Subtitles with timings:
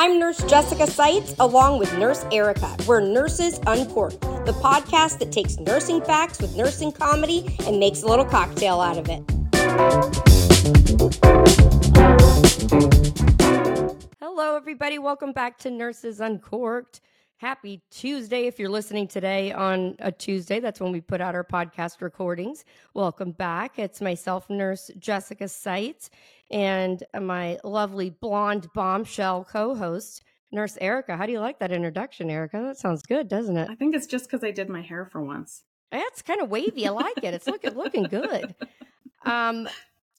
[0.00, 2.76] I'm Nurse Jessica Seitz, along with Nurse Erica.
[2.86, 8.06] We're Nurses Uncorked, the podcast that takes nursing facts with nursing comedy and makes a
[8.06, 9.24] little cocktail out of it.
[14.20, 15.00] Hello, everybody.
[15.00, 17.00] Welcome back to Nurses Uncorked.
[17.38, 18.46] Happy Tuesday.
[18.46, 22.64] If you're listening today on a Tuesday, that's when we put out our podcast recordings.
[22.94, 23.78] Welcome back.
[23.78, 26.10] It's myself, Nurse Jessica Seitz,
[26.50, 31.16] and my lovely blonde bombshell co host, Nurse Erica.
[31.16, 32.60] How do you like that introduction, Erica?
[32.62, 33.68] That sounds good, doesn't it?
[33.70, 35.64] I think it's just because I did my hair for once.
[35.90, 36.86] That's kind of wavy.
[36.86, 37.34] I like it.
[37.34, 38.54] It's looking looking good.
[39.24, 39.68] Um,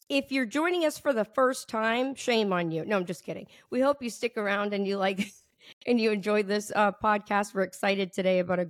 [0.09, 2.83] if you're joining us for the first time, shame on you.
[2.85, 3.47] No, I'm just kidding.
[3.71, 5.31] We hope you stick around and you like
[5.87, 7.53] and you enjoy this uh, podcast.
[7.55, 8.67] We're excited today about a,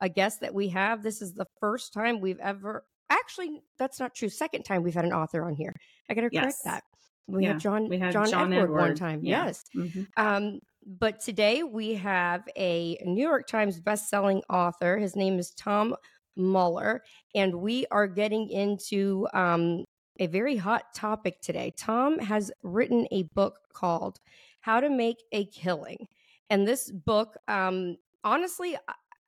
[0.00, 1.02] a guest that we have.
[1.02, 4.28] This is the first time we've ever actually that's not true.
[4.28, 5.74] Second time we've had an author on here.
[6.08, 6.62] I got to correct Yes.
[6.62, 6.84] that.
[7.26, 9.24] We Yeah, had John we had John, John Edward, one time.
[9.24, 9.46] Yeah.
[9.46, 9.64] Yes.
[9.74, 10.06] Mhm.
[10.16, 14.98] Um, but today we have a New York Times bestselling author.
[14.98, 15.96] His name is Tom
[16.36, 17.02] Mueller,
[17.34, 19.84] and we are getting into um,
[20.20, 21.72] a very hot topic today.
[21.76, 24.20] Tom has written a book called
[24.60, 26.06] How to Make a Killing.
[26.50, 28.76] And this book, um, honestly,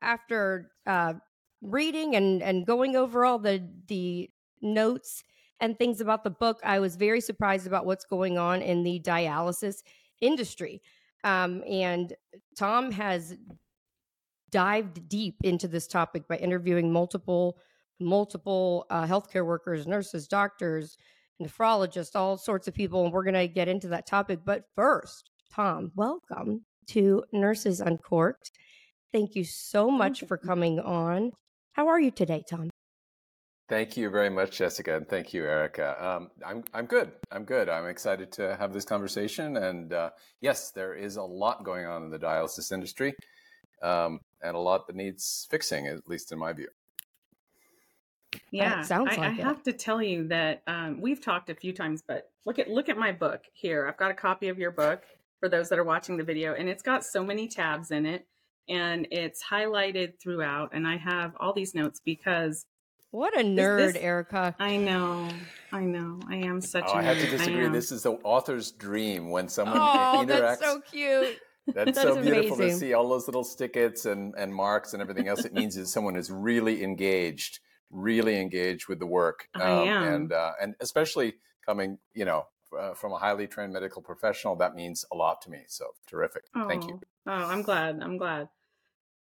[0.02, 1.14] after uh,
[1.62, 5.24] reading and, and going over all the, the notes
[5.60, 9.00] and things about the book, I was very surprised about what's going on in the
[9.00, 9.82] dialysis
[10.20, 10.82] industry.
[11.24, 12.12] Um, and
[12.56, 13.36] Tom has
[14.50, 17.58] dived deep into this topic by interviewing multiple
[17.98, 20.98] multiple uh, healthcare workers, nurses, doctors,
[21.42, 24.40] nephrologists, all sorts of people, and we're going to get into that topic.
[24.44, 28.50] But first, Tom, welcome to Nurses Uncorked.
[29.12, 31.32] Thank you so much for coming on.
[31.72, 32.70] How are you today, Tom?
[33.68, 35.96] Thank you very much, Jessica, and thank you, Erica.
[36.04, 37.10] Um, I'm I'm good.
[37.32, 37.68] I'm good.
[37.68, 39.56] I'm excited to have this conversation.
[39.56, 43.16] And uh, yes, there is a lot going on in the dialysis industry,
[43.82, 46.68] um, and a lot that needs fixing, at least in my view.
[48.52, 49.44] Yeah, sounds I, like I it.
[49.44, 52.88] have to tell you that um, we've talked a few times, but look at look
[52.88, 53.88] at my book here.
[53.88, 55.02] I've got a copy of your book
[55.40, 58.28] for those that are watching the video, and it's got so many tabs in it,
[58.68, 60.70] and it's highlighted throughout.
[60.72, 62.64] And I have all these notes because
[63.16, 64.54] What a nerd, this- Erica.
[64.58, 65.26] I know,
[65.72, 66.84] I know, I am such.
[66.86, 67.66] Oh, I have to disagree.
[67.70, 70.26] This is the author's dream when someone Oh, interacts.
[70.28, 71.38] that's so cute.
[71.74, 72.68] That's That so beautiful amazing.
[72.68, 75.44] to see all those little stickets and, and marks and everything else.
[75.46, 77.58] It means that someone is really engaged,
[77.90, 79.48] really engaged with the work.
[79.54, 80.02] I am.
[80.14, 81.34] And, uh, and especially
[81.64, 82.44] coming, you know,
[82.78, 85.62] uh, from a highly trained medical professional, that means a lot to me.
[85.66, 86.42] So terrific.
[86.68, 87.00] Thank you.
[87.26, 87.98] Oh, Oh, I'm glad.
[88.00, 88.48] I'm glad.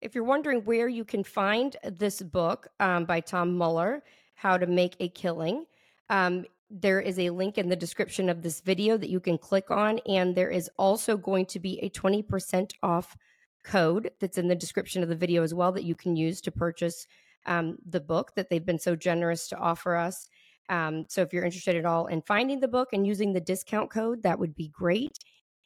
[0.03, 4.03] If you're wondering where you can find this book um, by Tom Mueller,
[4.35, 5.65] How to Make a Killing,
[6.11, 9.71] um, there is a link in the description of this video that you can click
[9.71, 10.01] on.
[10.09, 13.17] And there is also going to be a 20% off
[13.63, 16.51] code that's in the description of the video as well that you can use to
[16.51, 17.07] purchase
[17.47, 20.29] um, the book that they've been so generous to offer us.
[20.69, 23.91] Um, so if you're interested at all in finding the book and using the discount
[23.91, 25.17] code, that would be great.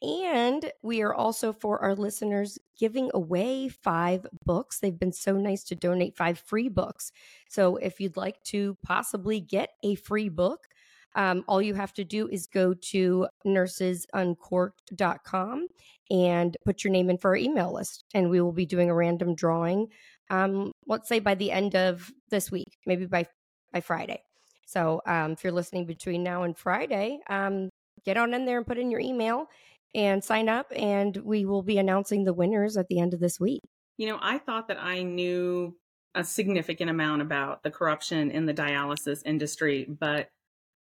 [0.01, 4.79] And we are also for our listeners giving away five books.
[4.79, 7.11] They've been so nice to donate five free books.
[7.49, 10.67] So if you'd like to possibly get a free book,
[11.15, 15.67] um, all you have to do is go to nursesuncorked.com
[16.11, 18.05] and put your name in for our email list.
[18.13, 19.87] And we will be doing a random drawing,
[20.29, 23.25] um, let's say by the end of this week, maybe by,
[23.73, 24.21] by Friday.
[24.67, 27.69] So um, if you're listening between now and Friday, um,
[28.05, 29.47] get on in there and put in your email
[29.95, 33.39] and sign up, and we will be announcing the winners at the end of this
[33.39, 33.61] week.
[33.97, 35.75] You know, I thought that I knew
[36.13, 40.29] a significant amount about the corruption in the dialysis industry, but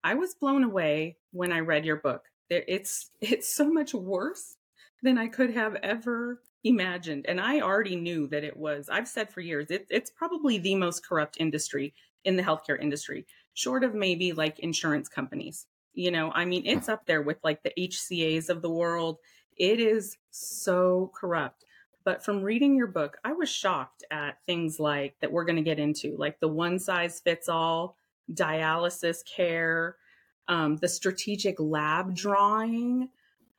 [0.04, 2.26] I was blown away when I read your book.
[2.50, 4.56] It's it's so much worse
[5.02, 8.90] than I could have ever imagined, and I already knew that it was.
[8.90, 11.94] I've said for years it, it's probably the most corrupt industry
[12.26, 15.68] in the healthcare industry, short of maybe like insurance companies.
[16.00, 19.18] You know, I mean, it's up there with like the HCAs of the world.
[19.58, 21.66] It is so corrupt.
[22.06, 25.62] But from reading your book, I was shocked at things like that we're going to
[25.62, 27.98] get into, like the one size fits all
[28.34, 29.98] dialysis care,
[30.48, 33.10] um, the strategic lab drawing,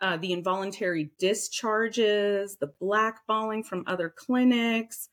[0.00, 5.10] uh, the involuntary discharges, the blackballing from other clinics.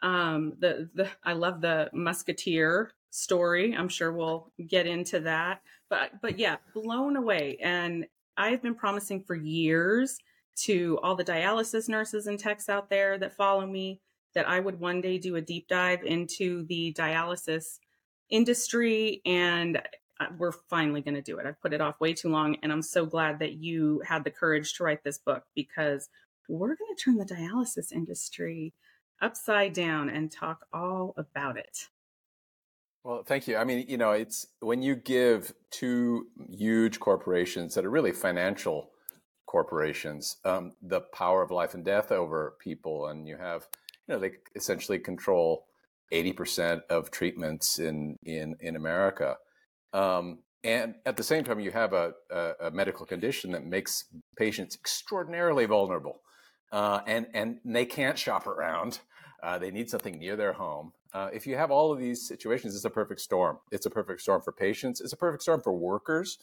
[0.00, 3.74] Um, the the I love the musketeer story.
[3.76, 5.60] I'm sure we'll get into that.
[5.90, 7.58] But but yeah, blown away.
[7.62, 8.06] And
[8.36, 10.18] I've been promising for years
[10.64, 14.00] to all the dialysis nurses and techs out there that follow me
[14.34, 17.78] that I would one day do a deep dive into the dialysis
[18.30, 19.80] industry and
[20.36, 21.46] we're finally going to do it.
[21.46, 22.56] I've put it off way too long.
[22.62, 26.08] And I'm so glad that you had the courage to write this book because
[26.48, 28.72] we're going to turn the dialysis industry
[29.20, 31.86] upside down and talk all about it.
[33.04, 33.56] Well, thank you.
[33.56, 38.90] I mean, you know, it's when you give two huge corporations that are really financial
[39.46, 43.66] corporations um, the power of life and death over people, and you have,
[44.06, 45.66] you know, they essentially control
[46.12, 49.36] eighty percent of treatments in in in America.
[49.92, 54.04] Um, and at the same time, you have a, a, a, medical condition that makes
[54.36, 56.20] patients extraordinarily vulnerable,
[56.72, 59.00] uh, and and they can't shop around.
[59.42, 60.92] Uh, they need something near their home.
[61.14, 63.58] Uh, if you have all of these situations, it's a perfect storm.
[63.72, 65.00] It's a perfect storm for patients.
[65.00, 66.38] It's a perfect storm for workers,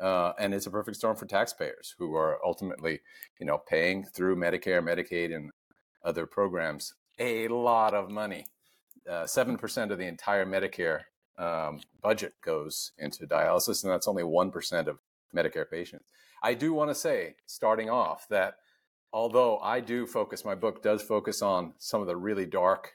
[0.00, 3.00] uh, and it's a perfect storm for taxpayers who are ultimately,
[3.38, 5.50] you know, paying through Medicare, Medicaid, and
[6.04, 8.46] other programs a lot of money.
[9.08, 11.00] Uh, seven percent of the entire Medicare
[11.36, 14.98] um, budget goes into dialysis, and that's only one percent of
[15.34, 16.08] Medicare patients.
[16.42, 18.54] I do want to say, starting off, that
[19.12, 22.94] although I do focus, my book does focus on some of the really dark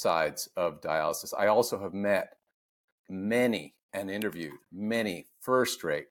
[0.00, 1.32] sides of dialysis.
[1.36, 2.36] I also have met
[3.08, 6.06] many and interviewed many first rate,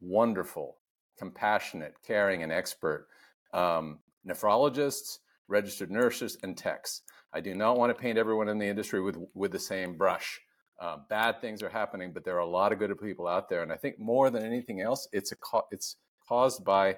[0.00, 0.78] wonderful,
[1.18, 3.08] compassionate, caring, and expert
[3.52, 5.18] um, nephrologists,
[5.48, 7.02] registered nurses, and techs.
[7.32, 10.40] I do not want to paint everyone in the industry with, with the same brush.
[10.80, 13.62] Uh, bad things are happening, but there are a lot of good people out there,
[13.62, 15.36] and I think more than anything else, it's a
[15.70, 15.96] it's
[16.28, 16.96] caused by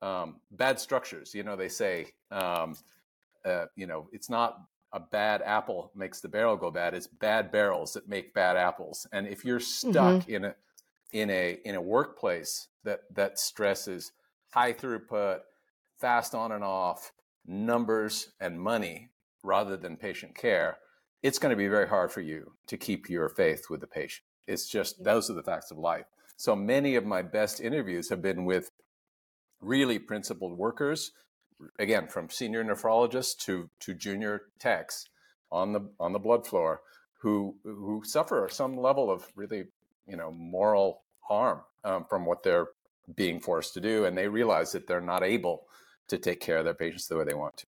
[0.00, 1.34] um, bad structures.
[1.34, 2.76] You know, they say, um,
[3.44, 4.60] uh, you know, it's not
[4.94, 6.94] a bad apple makes the barrel go bad.
[6.94, 9.06] It's bad barrels that make bad apples.
[9.12, 10.30] And if you're stuck mm-hmm.
[10.30, 10.54] in a
[11.12, 14.12] in a in a workplace that that stresses
[14.50, 15.40] high throughput,
[15.98, 17.12] fast on and off,
[17.44, 19.10] numbers and money
[19.42, 20.78] rather than patient care,
[21.24, 24.24] it's going to be very hard for you to keep your faith with the patient.
[24.46, 26.06] It's just those are the facts of life.
[26.36, 28.70] So many of my best interviews have been with
[29.60, 31.10] really principled workers,
[31.78, 35.08] again, from senior nephrologists to, to junior techs
[35.50, 36.80] on the, on the blood floor
[37.20, 39.64] who, who suffer some level of really,
[40.06, 42.68] you know, moral harm um, from what they're
[43.14, 44.04] being forced to do.
[44.04, 45.66] And they realize that they're not able
[46.08, 47.66] to take care of their patients the way they want to.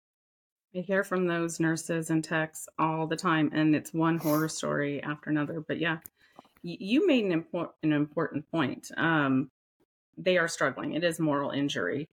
[0.76, 5.02] I hear from those nurses and techs all the time, and it's one horror story
[5.02, 5.62] after another.
[5.62, 6.00] But yeah,
[6.64, 8.92] you made an, important an important point.
[8.98, 9.52] Um,
[10.18, 10.94] they are struggling.
[10.94, 12.10] It is moral injury,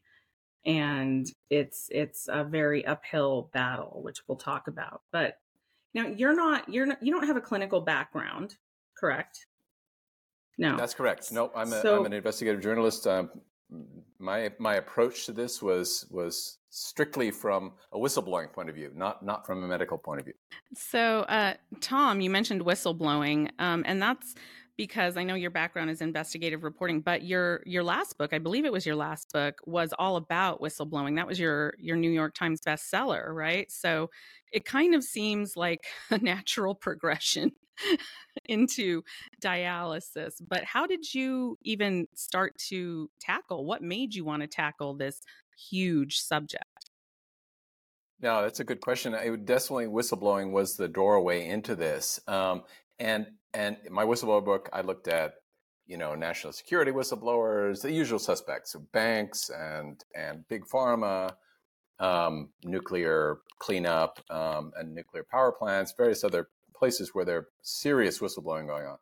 [0.65, 5.01] and it's it's a very uphill battle, which we'll talk about.
[5.12, 5.39] But
[5.94, 8.57] now you're not you're not you don't have a clinical background,
[8.98, 9.45] correct?
[10.57, 11.31] No, that's correct.
[11.31, 13.06] No, I'm a, so, I'm an investigative journalist.
[13.06, 13.30] Um,
[14.19, 19.24] my my approach to this was was strictly from a whistleblowing point of view, not
[19.24, 20.33] not from a medical point of view.
[20.75, 24.36] So, uh, Tom, you mentioned whistleblowing, um, and that's
[24.77, 28.63] because I know your background is investigative reporting, but your your last book, I believe
[28.63, 31.15] it was your last book, was all about whistleblowing.
[31.15, 33.69] That was your your New York Times bestseller, right?
[33.71, 34.12] So
[34.51, 37.51] it kind of seems like a natural progression
[38.45, 39.01] into
[39.41, 40.35] dialysis.
[40.47, 43.65] But how did you even start to tackle?
[43.65, 45.21] What made you want to tackle this
[45.69, 46.63] huge subject?
[48.19, 49.13] No, that's a good question.
[49.13, 52.19] I would definitely whistleblowing was the doorway into this.
[52.27, 52.63] Um,
[52.97, 55.36] and and in my whistleblower book, I looked at
[55.86, 61.34] you know national security whistleblowers, the usual suspects, so banks and and big pharma,
[62.00, 68.68] um, nuclear cleanup, um, and nuclear power plants, various other places where there's serious whistleblowing
[68.68, 68.98] going on.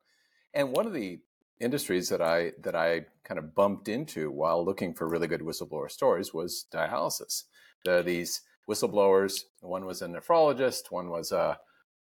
[0.54, 1.20] And one of the
[1.60, 5.90] industries that I that I kind of bumped into while looking for really good whistleblower
[5.90, 7.44] stories was dialysis.
[7.84, 11.60] The, these whistleblowers, one was a nephrologist, one was a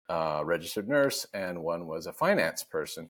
[0.09, 3.09] uh, registered nurse, and one was a finance person,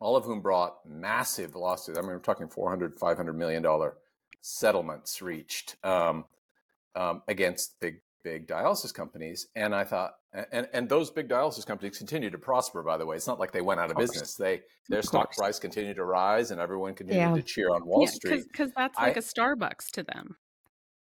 [0.00, 1.98] all of whom brought massive lawsuits.
[1.98, 3.96] I mean, we're talking 400, 500 million dollar
[4.40, 6.24] settlements reached um,
[6.94, 9.46] um, against big, big dialysis companies.
[9.54, 10.14] And I thought,
[10.52, 13.16] and, and those big dialysis companies continue to prosper, by the way.
[13.16, 14.34] It's not like they went out of, of business.
[14.34, 17.34] They Their stock price continued to rise and everyone continued yeah.
[17.34, 18.44] to cheer on Wall yeah, Street.
[18.50, 20.36] Because that's like I, a Starbucks to them.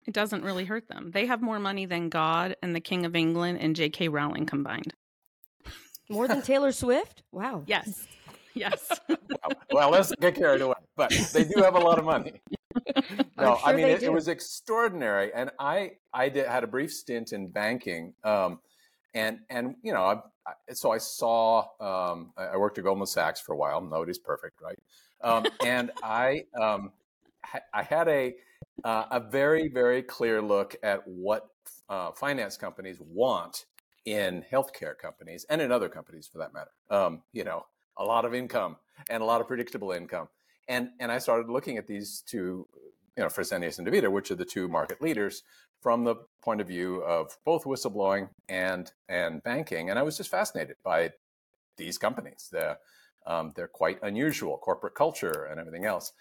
[0.06, 1.10] It doesn't really hurt them.
[1.12, 4.08] They have more money than God and the King of England and J.K.
[4.08, 4.94] Rowling combined.
[6.08, 7.22] More than Taylor Swift?
[7.32, 7.64] Wow.
[7.66, 8.06] Yes.
[8.54, 9.00] Yes.
[9.72, 10.74] well, let's get carried away.
[10.96, 12.40] But they do have a lot of money.
[13.38, 16.92] no, sure I mean it, it, was extraordinary, and I I did, had a brief
[16.92, 18.58] stint in banking, um,
[19.14, 23.40] and and you know, I, I, so I saw um, I worked at Goldman Sachs
[23.40, 23.80] for a while.
[23.80, 24.78] Nobody's perfect, right?
[25.22, 26.92] Um, and I um,
[27.72, 28.34] I had a
[28.84, 31.48] uh, a very, very clear look at what
[31.88, 33.66] uh, finance companies want
[34.04, 36.70] in healthcare companies and in other companies for that matter.
[36.90, 37.66] Um, you know,
[37.96, 38.76] a lot of income,
[39.08, 40.28] and a lot of predictable income.
[40.68, 42.66] And and I started looking at these two,
[43.16, 45.42] you know, Fresenius and DaVita, which are the two market leaders,
[45.80, 49.90] from the point of view of both whistleblowing and and banking.
[49.90, 51.12] And I was just fascinated by
[51.76, 52.48] these companies.
[52.50, 52.78] They're,
[53.26, 56.12] um, they're quite unusual, corporate culture and everything else.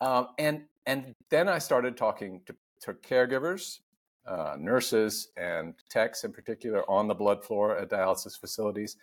[0.00, 3.80] Um, and and then I started talking to, to caregivers,
[4.26, 8.96] uh, nurses, and techs in particular on the blood floor at dialysis facilities.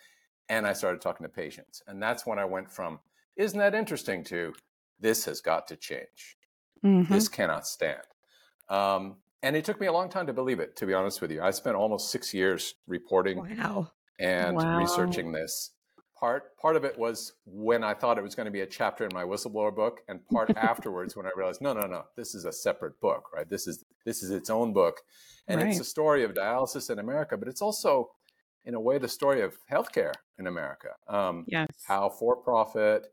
[0.48, 1.82] And I started talking to patients.
[1.86, 2.98] And that's when I went from,
[3.36, 4.54] isn't that interesting, to
[4.98, 6.36] this has got to change.
[6.84, 7.12] Mm-hmm.
[7.12, 8.02] This cannot stand.
[8.68, 11.30] Um, and it took me a long time to believe it, to be honest with
[11.30, 11.40] you.
[11.42, 13.92] I spent almost six years reporting wow.
[14.18, 14.78] and wow.
[14.78, 15.70] researching this
[16.18, 19.04] part part of it was when I thought it was going to be a chapter
[19.04, 22.44] in my whistleblower book, and part afterwards when I realized no, no, no, this is
[22.44, 23.48] a separate book, right?
[23.48, 25.00] This is this is its own book,
[25.46, 25.70] and right.
[25.70, 28.10] it's a story of dialysis in America, but it's also,
[28.64, 30.90] in a way, the story of healthcare in America.
[31.08, 33.06] Um, yes, how for-profit,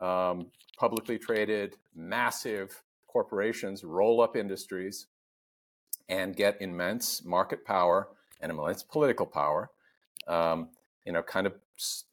[0.00, 0.46] um,
[0.78, 5.06] publicly traded, massive corporations roll up industries
[6.08, 8.08] and get immense market power
[8.40, 9.70] and immense political power.
[10.28, 10.68] Um,
[11.04, 11.54] you know, kind of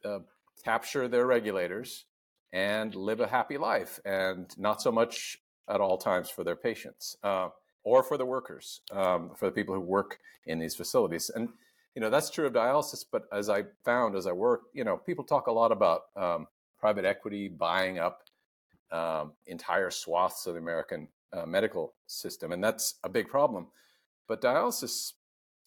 [0.06, 0.20] uh,
[0.64, 2.06] capture their regulators
[2.52, 5.38] and live a happy life and not so much
[5.70, 7.50] at all times for their patients uh,
[7.84, 11.32] or for the workers, um, for the people who work in these facilities.
[11.34, 11.50] And,
[11.96, 13.04] you know, that's true of dialysis.
[13.12, 16.48] But as I found as I work, you know, people talk a lot about um,
[16.80, 18.24] private equity buying up
[18.92, 22.52] um, entire swaths of the American uh, medical system.
[22.52, 23.68] And that's a big problem.
[24.28, 25.14] But dialysis,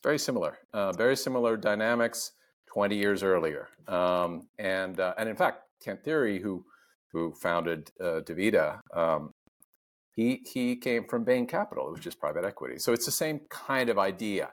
[0.02, 2.32] very similar, uh, very similar dynamics.
[2.76, 3.68] 20 years earlier.
[3.88, 6.62] Um, and uh, and in fact, Kent Thiry, who
[7.10, 9.32] who founded uh, DaVita, um,
[10.14, 12.78] he he came from Bain Capital, which is private equity.
[12.78, 14.50] So it's the same kind of idea,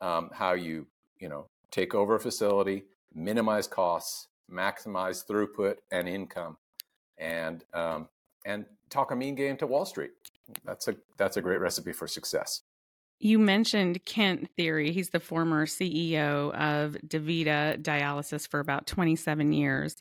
[0.00, 0.86] um, how you
[1.20, 2.84] you know take over a facility,
[3.14, 6.56] minimize costs, maximize throughput and income,
[7.18, 8.08] and um,
[8.46, 10.12] and talk a mean game to Wall Street.
[10.64, 12.62] That's a that's a great recipe for success.
[13.20, 14.92] You mentioned Kent Thiry.
[14.92, 19.96] He's the former CEO of DaVita Dialysis for about 27 years.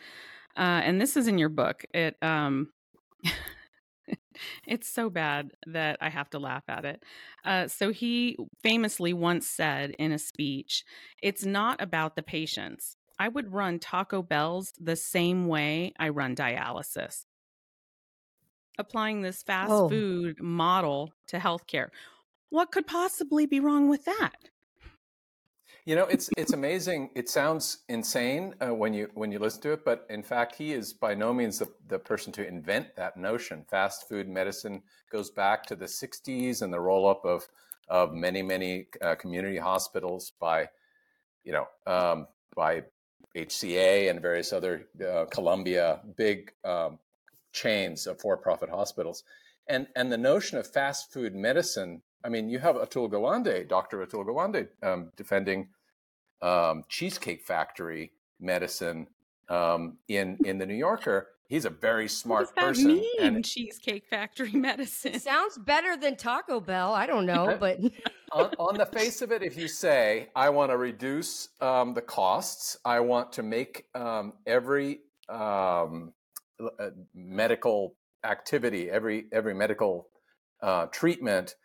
[0.55, 1.83] Uh, and this is in your book.
[1.93, 2.69] It um,
[4.67, 7.03] it's so bad that I have to laugh at it.
[7.43, 10.83] Uh, so he famously once said in a speech,
[11.21, 12.97] "It's not about the patients.
[13.19, 17.25] I would run Taco Bell's the same way I run dialysis."
[18.79, 19.89] Applying this fast oh.
[19.89, 21.89] food model to healthcare.
[22.49, 24.49] What could possibly be wrong with that?
[25.87, 27.11] You know, it's it's amazing.
[27.15, 30.73] It sounds insane uh, when you when you listen to it, but in fact, he
[30.73, 33.63] is by no means the, the person to invent that notion.
[33.69, 37.47] Fast food medicine goes back to the '60s and the roll up of
[37.87, 40.67] of many many uh, community hospitals by,
[41.45, 42.83] you know, um, by
[43.37, 46.99] HCA and various other uh, Columbia big um,
[47.53, 49.23] chains of for profit hospitals,
[49.69, 54.05] and and the notion of fast food medicine I mean, you have Atul Gawande, Dr.
[54.05, 55.69] Atul Gawande, um, defending
[56.41, 59.07] um, Cheesecake Factory medicine
[59.49, 61.29] um, in in the New Yorker.
[61.47, 62.87] He's a very smart person.
[62.87, 66.93] Mean, and Cheesecake Factory medicine sounds better than Taco Bell.
[66.93, 67.79] I don't know, but
[68.33, 72.01] on, on, the face of it, if you say, "I want to reduce um, the
[72.01, 76.13] costs," I want to make um, every um,
[76.59, 77.95] uh, medical
[78.25, 80.09] activity, every every medical
[80.61, 81.55] uh, treatment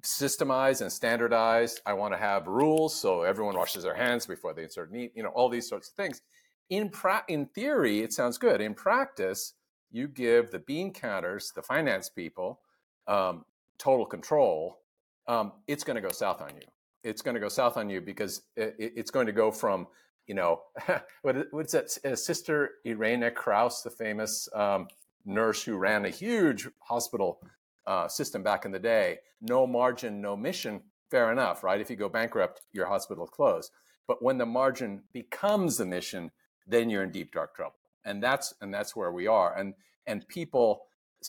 [0.00, 1.80] systemized and standardized.
[1.86, 5.22] I want to have rules so everyone washes their hands before they insert meat, you
[5.22, 6.22] know, all these sorts of things.
[6.70, 8.60] In pra- in theory, it sounds good.
[8.60, 9.54] In practice,
[9.92, 12.60] you give the bean counters, the finance people,
[13.06, 13.44] um,
[13.78, 14.80] total control.
[15.28, 16.66] Um, it's going to go south on you.
[17.04, 19.86] It's going to go south on you because it, it's going to go from,
[20.26, 20.62] you know,
[21.22, 21.96] what, what's that?
[22.04, 24.88] Uh, Sister Irene Kraus, the famous um,
[25.24, 27.38] nurse who ran a huge hospital
[27.86, 31.80] uh, system back in the day, no margin, no mission, fair enough, right?
[31.80, 33.70] If you go bankrupt, your hospital closed.
[34.08, 36.30] But when the margin becomes the mission,
[36.66, 39.56] then you're in deep dark trouble, and that's and that's where we are.
[39.56, 39.74] And
[40.06, 40.82] and people,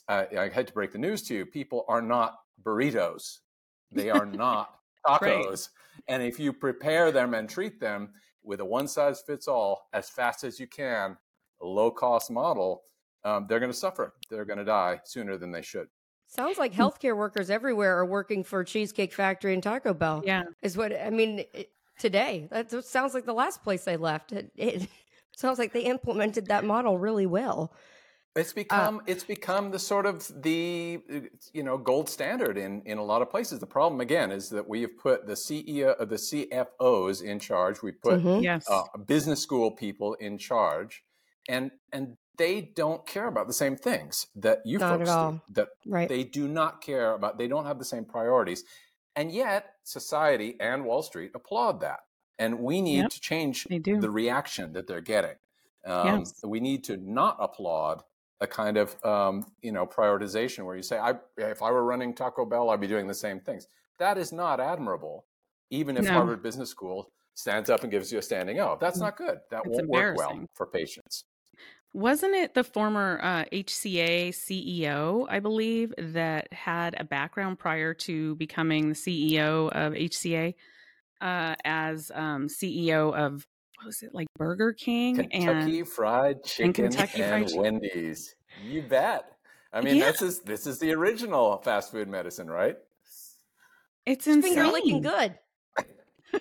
[0.08, 1.46] uh, I had to break the news to you.
[1.46, 3.40] People are not burritos;
[3.92, 5.70] they are not tacos.
[6.08, 8.10] And if you prepare them and treat them
[8.44, 11.18] with a one size fits all as fast as you can,
[11.62, 12.84] low cost model,
[13.24, 14.14] um, they're going to suffer.
[14.30, 15.88] They're going to die sooner than they should.
[16.38, 20.22] Sounds like healthcare workers everywhere are working for Cheesecake Factory and Taco Bell.
[20.24, 20.44] Yeah.
[20.62, 22.48] Is what I mean it, today.
[22.52, 24.32] That sounds like the last place they left.
[24.32, 24.88] It, it,
[25.36, 27.74] sounds like they implemented that model really well.
[28.36, 31.02] It's uh become uh, it's become the sort of the
[31.54, 33.60] you know gold standard in in a lot of places.
[33.60, 37.82] The problem again is that we have put the CEO uh, the CFOs in charge.
[37.82, 38.44] We put mm-hmm.
[38.44, 38.70] yes.
[38.70, 41.04] uh, business school people in charge,
[41.50, 45.32] and and they don't care about the same things that you Not folks at all.
[45.34, 45.42] do.
[45.50, 46.08] That Right.
[46.10, 47.38] they do not care about.
[47.38, 48.64] They don't have the same priorities,
[49.16, 52.02] and yet society and Wall Street applaud that.
[52.40, 53.68] And we need Yep, to change
[54.02, 55.38] the reaction that they're getting.
[55.86, 56.44] Um, Yes.
[56.44, 58.04] We need to not applaud
[58.40, 62.14] a kind of um, you know prioritization where you say, I, "If I were running
[62.14, 63.68] Taco Bell, I'd be doing the same things."
[63.98, 65.26] That is not admirable.
[65.72, 66.12] Even if No.
[66.12, 69.40] Harvard Business School stands up and gives you a standing O, that's not good.
[69.50, 71.26] That It's won't work well for patients.
[71.94, 78.36] Wasn't it the former uh, HCA CEO, I believe, that had a background prior to
[78.36, 80.54] becoming the CEO of HCA
[81.22, 85.16] uh, as um, CEO of, what was it, like Burger King?
[85.16, 87.62] Kentucky and Fried Chicken and, Kentucky Fried Chicken.
[87.62, 88.36] Wendy's.
[88.64, 89.32] You bet.
[89.74, 90.12] I mean, Yeah.
[90.12, 92.78] this is this is the original fast food medicine, right?
[94.06, 94.54] it's insane.
[94.56, 95.36] Finger licking insane.
[96.32, 96.40] good.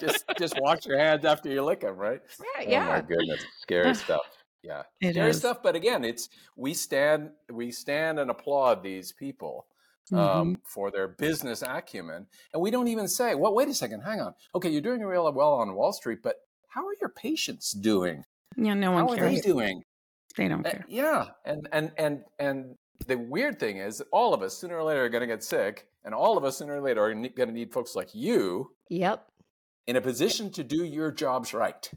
[0.00, 2.20] just just wash your hands after you lick them, right?
[2.38, 2.84] Yeah, Oh yeah.
[2.88, 4.20] my goodness, scary stuff.
[4.62, 5.38] Yeah, It scary is.
[5.38, 5.62] stuff.
[5.62, 9.66] But again, it's we stand we stand and applaud these people
[10.12, 10.60] um, Mhm.
[10.64, 14.34] for their business acumen, and we don't even say, "Well, wait a second, hang on.
[14.54, 16.36] Okay, you're doing real well on Wall Street, but
[16.68, 18.24] how are your patients doing?
[18.56, 19.18] Yeah, no one cares.
[19.18, 19.84] How one are they doing?"
[20.36, 20.84] They don't Uh, care.
[20.88, 25.04] yeah, and and and and the weird thing is, all of us sooner or later
[25.04, 27.52] are going to get sick, and all of us sooner or later are going to
[27.52, 29.30] need folks like you Yep.
[29.86, 31.90] in a position to do your jobs right.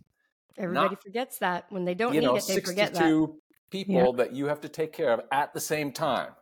[0.57, 2.99] Everybody Not- forgets that when they don't you need know, it, they forget that.
[2.99, 3.39] 62
[3.69, 4.11] people Yeah.
[4.17, 6.33] that you have to take care of at the same time.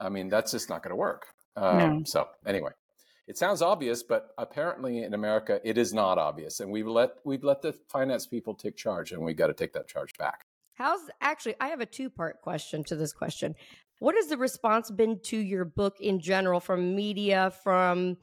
[0.00, 1.26] I mean, that's just not going to work.
[1.56, 2.02] Um, No.
[2.04, 2.70] So anyway,
[3.26, 7.44] it sounds obvious, but apparently in America it is not obvious, and we've let we've
[7.44, 10.44] let the finance people take charge, and we got to take that charge back.
[10.74, 11.54] How's actually?
[11.60, 13.54] I have a two part question to this question.
[14.00, 18.16] What has the response been to your book in general from media, from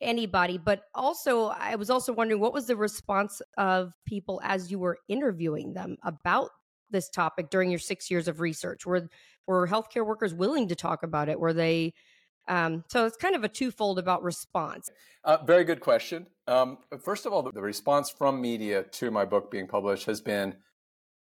[0.00, 0.58] anybody?
[0.58, 4.98] But also, I was also wondering what was the response of people as you were
[5.08, 6.50] interviewing them about
[6.90, 8.86] this topic during your six years of research?
[8.86, 9.08] Were
[9.46, 11.38] were healthcare workers willing to talk about it?
[11.38, 11.94] Were they?
[12.48, 14.88] Um, so it's kind of a twofold about response.
[15.24, 16.26] Uh, very good question.
[16.46, 20.20] Um, first of all, the, the response from media to my book being published has
[20.20, 20.54] been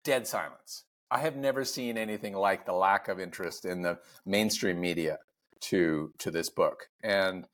[0.04, 0.84] dead silence.
[1.10, 5.18] I have never seen anything like the lack of interest in the mainstream media
[5.62, 7.46] to to this book, and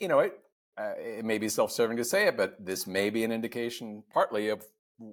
[0.00, 0.32] you know it.
[0.78, 4.48] Uh, it may be self-serving to say it, but this may be an indication, partly,
[4.48, 4.62] of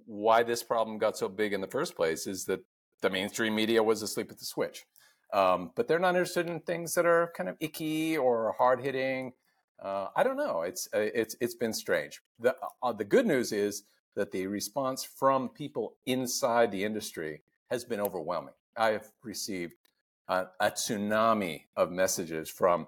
[0.05, 2.27] why this problem got so big in the first place.
[2.27, 2.61] Is that
[3.01, 4.85] the mainstream media was asleep at the switch,
[5.33, 9.33] um, but they're not interested in things that are kind of icky or hard-hitting.
[9.81, 10.61] Uh, I don't know.
[10.61, 12.21] It's uh, it's it's been strange.
[12.39, 13.83] The uh, the good news is
[14.15, 18.53] that the response from people inside the industry has been overwhelming.
[18.77, 19.73] I have received
[20.27, 22.87] uh, a tsunami of messages from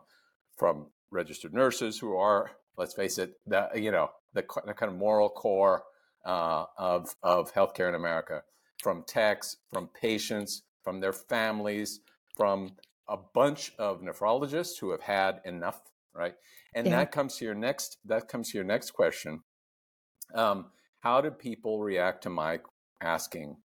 [0.57, 4.97] from registered nurses who are, let's face it, the you know the, the kind of
[4.97, 5.83] moral core
[6.25, 8.43] uh, of of healthcare in America,
[8.81, 12.01] from techs, from patients, from their families,
[12.35, 12.73] from
[13.07, 15.81] a bunch of nephrologists who have had enough,
[16.13, 16.35] right?
[16.73, 16.91] And Yeah.
[16.91, 17.97] that comes to your next.
[18.05, 19.41] That comes to your next question.
[20.33, 22.59] Um, how did people react to my
[23.01, 23.57] asking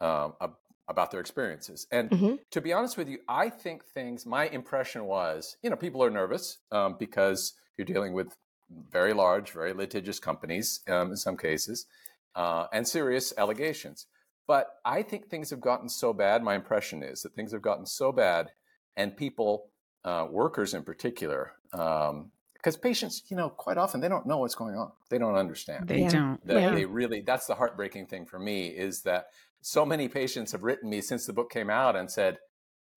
[0.00, 0.56] um, ab-
[0.88, 1.86] about their experiences?
[1.92, 2.38] And Mhm.
[2.52, 4.24] to be honest with you, I think things.
[4.24, 8.34] My impression was, you know, people are nervous um, because you're dealing with
[8.70, 11.86] very large, very litigious companies um, in some cases,
[12.34, 14.06] uh, and serious allegations.
[14.46, 16.42] But I think things have gotten so bad.
[16.42, 18.52] My impression is that things have gotten so bad,
[18.96, 19.70] and people,
[20.04, 24.76] uh, workers in particular, because patients, you know, quite often they don't know what's going
[24.76, 24.92] on.
[25.08, 25.88] They don't understand.
[25.88, 26.10] They Yeah.
[26.10, 26.46] don't.
[26.46, 26.74] That Yeah.
[26.74, 29.26] they really that's the heartbreaking thing for me is that
[29.62, 32.38] so many patients have written me since the book came out and said,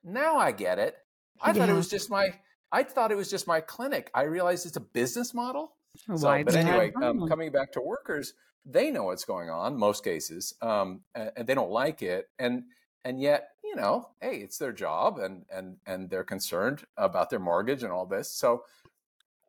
[0.04, 0.98] "Now I get it.
[1.42, 2.40] I thought it was just my
[2.72, 4.12] I thought it was just my clinic.
[4.14, 5.76] I realized it's a business model."
[6.10, 8.34] A So, but anyway, um, coming back to workers,
[8.66, 12.64] they know what's going on most cases, um, and, and they don't like it, and
[13.06, 17.40] and yet you know, hey, it's their job, and and and they're concerned about their
[17.40, 18.32] mortgage and all this.
[18.32, 18.64] So,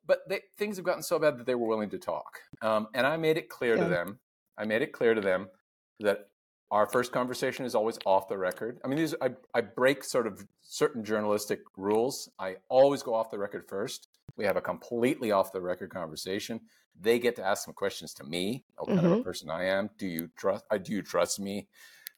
[0.06, 3.06] but they, things have gotten so bad that they were willing to talk, um, and
[3.06, 4.18] I made it clear to them.
[4.58, 5.48] I made it clear to them
[6.00, 6.29] that
[6.70, 8.78] our first conversation is always off the record.
[8.84, 12.30] I mean, these I, I break sort of certain journalistic rules.
[12.38, 14.08] I always go off the record first.
[14.36, 16.60] We have a completely off the record conversation.
[16.98, 18.64] They get to ask some questions to me.
[18.76, 19.90] What kind of a person I am?
[19.98, 20.64] Do you trust?
[20.70, 21.68] uh, Do you trust me?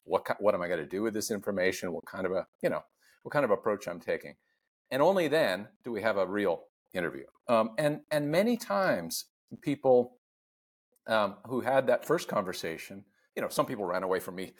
[0.05, 1.93] What what am I going to do with this information?
[1.93, 2.83] What kind of a you know
[3.23, 4.35] what kind of approach I'm taking?
[4.91, 7.25] And only then do we have a real interview.
[7.49, 9.27] Um, and and many times
[9.62, 10.19] people
[11.07, 13.05] um, who had that first conversation,
[13.37, 14.53] you know, some people ran away from me,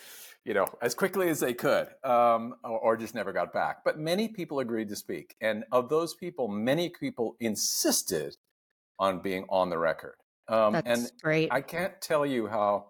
[0.45, 3.85] you know, as quickly as they could, um, or, or just never got back.
[3.85, 8.37] But many people agreed to speak, and of those people, many people insisted
[8.99, 10.15] on being on the record.
[10.49, 11.53] Um, That's and great.
[11.53, 12.87] I can't tell you how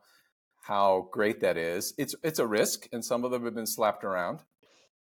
[0.62, 1.94] how great that is.
[1.98, 4.40] It's it's a risk, and some of them have been slapped around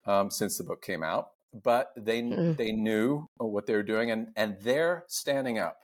[0.06, 1.30] um, since the book came out.
[1.52, 2.56] But they mm.
[2.56, 5.78] they knew what they were doing, and and they're standing up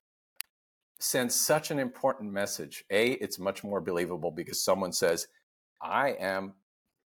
[1.05, 2.85] sends such an important message.
[2.91, 5.27] A, it's much more believable because someone says,
[5.83, 6.55] "I am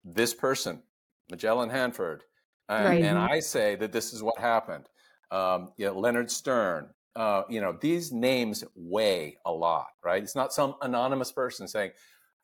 [0.04, 0.82] this person,
[1.30, 2.24] Magellan Hanford,"
[2.68, 3.02] and, right.
[3.02, 4.88] and I say that this is what happened.
[5.30, 6.90] Um, you know, Leonard Stern.
[7.16, 10.22] Uh, you know, these names weigh a lot, right?
[10.22, 11.90] It's not some anonymous person saying,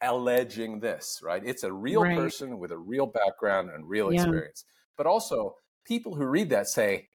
[0.03, 1.43] alleging this, right?
[1.45, 2.17] It's a real right.
[2.17, 4.23] person with a real background and real yeah.
[4.23, 4.65] experience.
[4.97, 7.09] But also, people who read that say,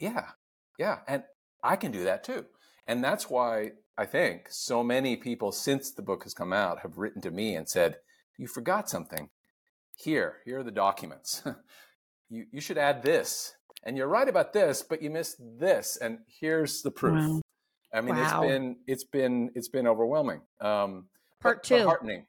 [0.00, 0.30] yeah,
[0.78, 1.22] yeah, and
[1.62, 2.46] I can do that too.
[2.86, 6.98] And that's why I think so many people since the book has come out have
[6.98, 7.96] written to me and said,
[8.38, 9.28] you forgot something.
[9.96, 11.42] Here, here are the documents.
[12.30, 13.54] you, you should add this.
[13.82, 15.96] And you're right about this, but you missed this.
[15.96, 17.14] And here's the proof.
[17.14, 17.40] Wow.
[17.92, 18.22] I mean, wow.
[18.22, 20.42] it's been it's been it's been overwhelming.
[20.60, 21.06] Um,
[21.40, 21.74] Part but, two.
[21.76, 22.26] But heartening.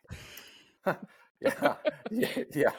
[0.86, 1.76] yeah,
[2.10, 2.72] yeah, yeah,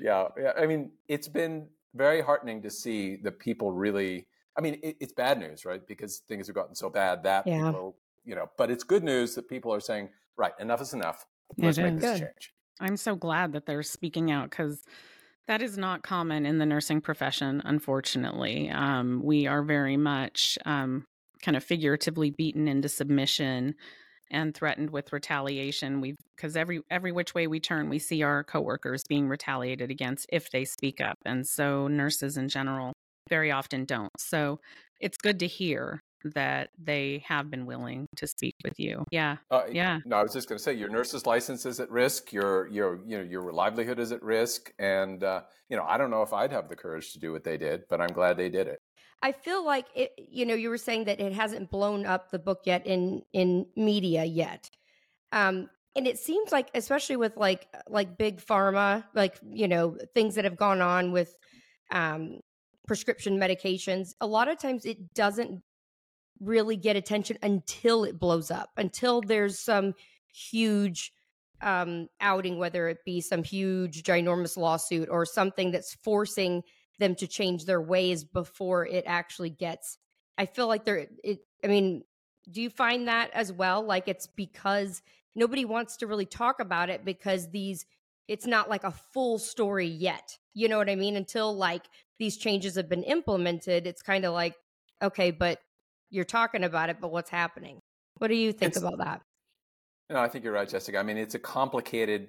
[0.00, 0.52] yeah, yeah.
[0.58, 4.26] I mean, it's been very heartening to see the people really.
[4.56, 5.84] I mean, it, it's bad news, right?
[5.86, 7.66] Because things have gotten so bad that yeah.
[7.66, 8.50] people, you know.
[8.56, 11.26] But it's good news that people are saying, right, enough is enough.
[11.58, 12.00] Let's it make is.
[12.00, 12.26] this good.
[12.26, 12.54] change.
[12.80, 14.82] I'm so glad that they're speaking out because
[15.46, 18.70] that is not common in the nursing profession, unfortunately.
[18.70, 21.04] Um, we are very much um,
[21.42, 23.74] kind of figuratively beaten into submission
[24.30, 26.00] and threatened with retaliation.
[26.00, 30.26] We've because every every which way we turn, we see our coworkers being retaliated against
[30.32, 32.93] if they speak up, and so nurses in general
[33.28, 34.12] very often don't.
[34.18, 34.60] So
[35.00, 36.02] it's good to hear
[36.34, 39.04] that they have been willing to speak with you.
[39.10, 40.00] Yeah, uh, yeah.
[40.06, 42.32] No, I was just going to say your nurse's license is at risk.
[42.32, 46.10] Your your you know your livelihood is at risk, and uh, you know I don't
[46.10, 48.48] know if I'd have the courage to do what they did, but I'm glad they
[48.48, 48.80] did it.
[49.22, 52.38] I feel like it, you know, you were saying that it hasn't blown up the
[52.38, 54.70] book yet in in media yet.
[55.32, 60.34] Um, and it seems like especially with like like big pharma, like, you know, things
[60.34, 61.36] that have gone on with
[61.90, 62.40] um
[62.86, 65.62] prescription medications, a lot of times it doesn't
[66.40, 69.94] really get attention until it blows up, until there's some
[70.32, 71.12] huge
[71.62, 76.64] um outing whether it be some huge ginormous lawsuit or something that's forcing
[76.98, 79.96] them to change their ways before it actually gets
[80.36, 82.02] i feel like they're it i mean
[82.50, 83.82] do you find that as well?
[83.82, 85.02] Like it's because
[85.34, 87.86] nobody wants to really talk about it because these
[88.28, 91.16] it's not like a full story yet you know what i mean?
[91.16, 91.84] Until like
[92.18, 94.54] these changes have been implemented it's kind of like
[95.02, 95.58] okay but
[96.10, 97.80] you're talking about it but what's happening
[98.18, 99.20] what do you think it's, about that
[100.10, 102.28] no i think you're right jessica i mean it's a complicated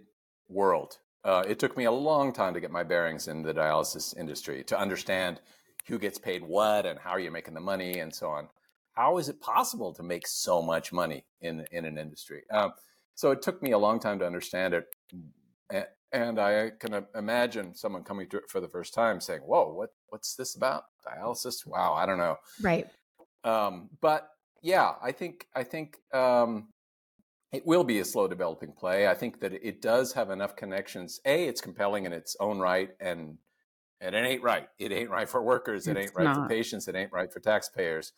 [0.50, 4.16] world uh, it took me a long time to get my bearings in the dialysis
[4.16, 5.42] industry to understand
[5.88, 8.48] who gets paid what and how are you making the money and so on.
[8.94, 12.44] How is it possible to make so much money in in an industry?
[12.52, 12.74] Um,
[13.16, 14.86] so it took me a long time to understand it,
[16.12, 19.90] and I can imagine someone coming to it for the first time saying, "Whoa, what
[20.10, 21.66] what's this about dialysis?
[21.66, 22.88] Wow, I don't know." Right.
[23.44, 24.30] Um, but
[24.62, 26.70] yeah, I think I think um,
[27.52, 29.08] it will be a slow developing play.
[29.08, 31.20] I think that it does have enough connections.
[31.26, 33.38] A, it's compelling in its own right, and
[34.02, 34.68] and it ain't right.
[34.80, 35.88] It ain't right for workers.
[35.88, 36.36] It it's ain't right not.
[36.36, 36.88] for patients.
[36.88, 38.14] It ain't right for taxpayers.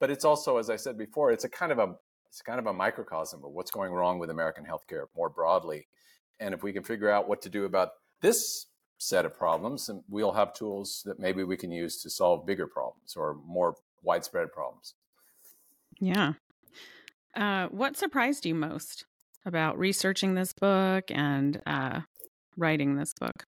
[0.00, 1.94] But it's also, as I said before, it's a kind of a
[2.26, 5.86] it's kind of a microcosm of what's going wrong with American healthcare more broadly.
[6.42, 8.66] And if we can figure out what to do about this
[8.98, 12.66] set of problems, then we'll have tools that maybe we can use to solve bigger
[12.66, 14.94] problems or more widespread problems.
[16.00, 16.32] Yeah.
[17.34, 19.06] Uh, what surprised you most
[19.46, 22.00] about researching this book and uh,
[22.56, 23.44] writing this book?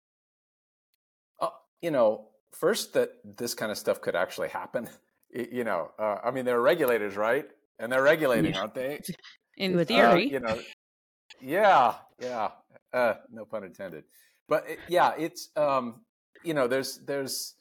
[1.41, 1.49] Uh,
[1.81, 4.89] you know, first that this kind of stuff could actually happen.
[5.35, 7.47] You know, uh, I mean, they're regulators, right?
[7.79, 9.01] And they're regulating, aren't they?
[9.57, 10.59] In uh, theory, you know.
[11.41, 12.51] Yeah, yeah.
[12.93, 14.05] Uh, no pun intended.
[14.49, 16.03] But it, yeah, it's um,
[16.45, 17.55] you know, there's there's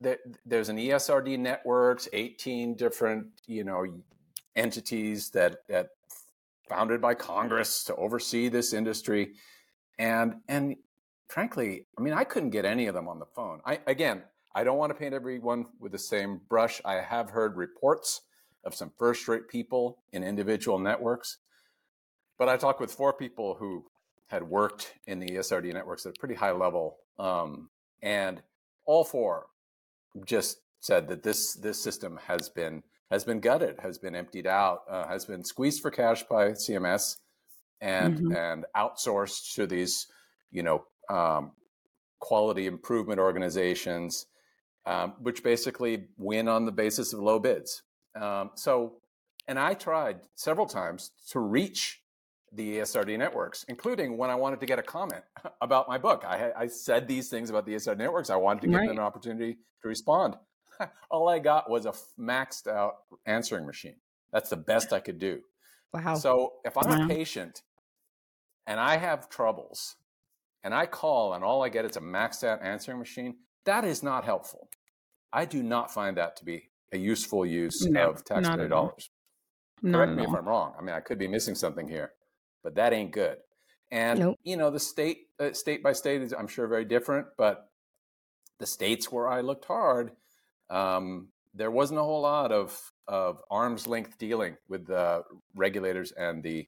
[0.00, 3.84] there, there's an ESRD networks, 18 different, you know,
[4.56, 5.88] entities that that
[6.68, 9.34] founded by Congress to oversee this industry,
[9.98, 10.76] and and
[11.28, 13.60] frankly, I mean, I couldn't get any of them on the phone.
[13.64, 14.22] I again,
[14.54, 16.80] I don't want to paint everyone with the same brush.
[16.84, 18.22] I have heard reports
[18.64, 21.38] of some first-rate people in individual networks,
[22.38, 23.84] but I talked with four people who
[24.32, 27.68] had worked in the ESRD networks at a pretty high level, um,
[28.02, 28.42] and
[28.86, 29.46] all four
[30.24, 34.80] just said that this this system has been has been gutted, has been emptied out,
[34.90, 37.18] uh, has been squeezed for cash by CMS,
[37.82, 38.34] and mm-hmm.
[38.34, 40.06] and outsourced to these,
[40.50, 41.52] you know, um,
[42.18, 44.26] quality improvement organizations,
[44.86, 47.82] um, which basically win on the basis of low bids.
[48.18, 48.94] Um, so,
[49.46, 52.01] and I tried several times to reach
[52.54, 55.22] the ESRD networks, including when I wanted to get a comment
[55.60, 56.24] about my book.
[56.26, 58.30] I, I said these things about the ESRD networks.
[58.30, 58.88] I wanted to give right.
[58.88, 60.36] them an opportunity to respond.
[61.10, 63.96] All I got was a maxed out answering machine.
[64.32, 65.40] That's the best I could do.
[65.92, 66.14] Wow.
[66.14, 67.04] So if I'm wow.
[67.04, 67.62] a patient
[68.66, 69.96] and I have troubles
[70.62, 73.36] and I call and all I get is a maxed out answering machine,
[73.66, 74.68] that is not helpful.
[75.32, 79.10] I do not find that to be a useful use no, of taxpayer dollars.
[79.82, 80.74] Correct me if I'm wrong.
[80.78, 82.12] I mean, I could be missing something here,
[82.62, 83.38] but that ain't good.
[83.90, 84.38] And nope.
[84.42, 87.26] you know, the state uh, state by state is, I'm sure, very different.
[87.36, 87.68] But
[88.58, 90.12] the states where I looked hard,
[90.70, 95.22] um, there wasn't a whole lot of of arm's length dealing with the
[95.54, 96.66] regulators and the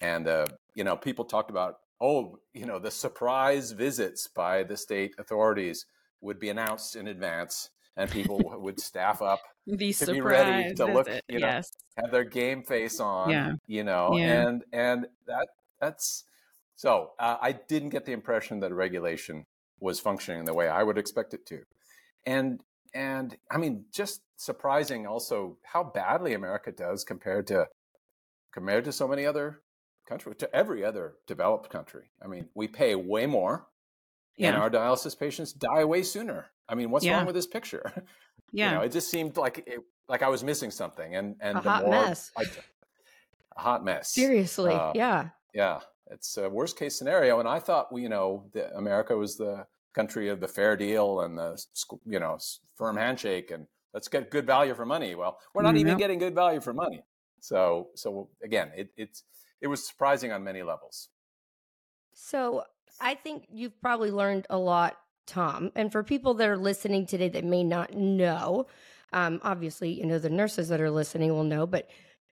[0.00, 4.76] and uh, you know people talked about oh you know the surprise visits by the
[4.76, 5.86] state authorities
[6.20, 10.84] would be announced in advance and people would staff up the to be ready to
[10.84, 11.70] look, you know, yes.
[11.96, 13.52] have their game face on, yeah.
[13.66, 14.48] you know, yeah.
[14.48, 15.46] and and that
[15.80, 16.24] that's
[16.76, 19.46] so uh, I didn't get the impression that regulation
[19.80, 21.62] was functioning the way I would expect it to,
[22.26, 22.62] and
[22.94, 27.68] and I mean, just surprising also how badly America does compared to
[28.52, 29.62] compared to so many other
[30.06, 32.10] countries, to every other developed country.
[32.22, 33.66] I mean, we pay way more,
[34.36, 34.48] yeah.
[34.48, 36.46] and our dialysis patients die way sooner.
[36.68, 37.16] I mean, what's yeah.
[37.16, 37.92] wrong with this picture?
[38.52, 41.58] Yeah, you know, it just seemed like it, like I was missing something, and and
[41.58, 42.30] a the hot more mess.
[42.38, 42.44] I,
[43.56, 44.14] a hot mess.
[44.14, 45.80] Seriously, uh, yeah, yeah.
[46.06, 50.38] It's a worst case scenario, and I thought you know America was the country of
[50.38, 51.60] the fair deal and the
[52.06, 52.38] you know
[52.76, 55.16] firm handshake, and let's get good value for money.
[55.16, 55.88] Well, we're not mm-hmm.
[55.88, 57.02] even getting good value for money.
[57.40, 59.24] So so again, it, it's
[59.60, 61.08] it was surprising on many levels.
[62.14, 62.62] So
[63.00, 65.70] I think you've probably learned a lot Tom.
[65.74, 68.66] And for people that are listening today that may not know,
[69.12, 71.88] um, obviously, you know, the nurses that are listening will know, but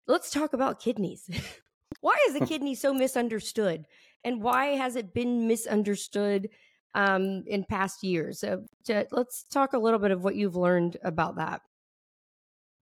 [0.07, 1.29] let's talk about kidneys.
[2.01, 3.85] why is the kidney so misunderstood?
[4.23, 6.49] And why has it been misunderstood
[6.93, 8.39] um, in past years?
[8.39, 11.61] So to, let's talk a little bit of what you've learned about that.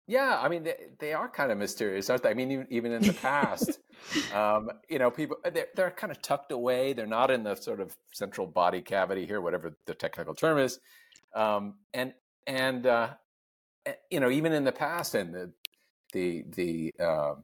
[0.06, 2.30] Yeah, I mean they, they are kind of mysterious, aren't they?
[2.30, 3.78] I mean, even, even in the past,
[4.34, 6.92] um, you know, people they're, they're kind of tucked away.
[6.92, 10.78] They're not in the sort of central body cavity here, whatever the technical term is.
[11.34, 12.12] Um, and
[12.46, 13.08] and uh,
[14.10, 15.52] you know, even in the past, and the
[16.12, 17.34] the the uh,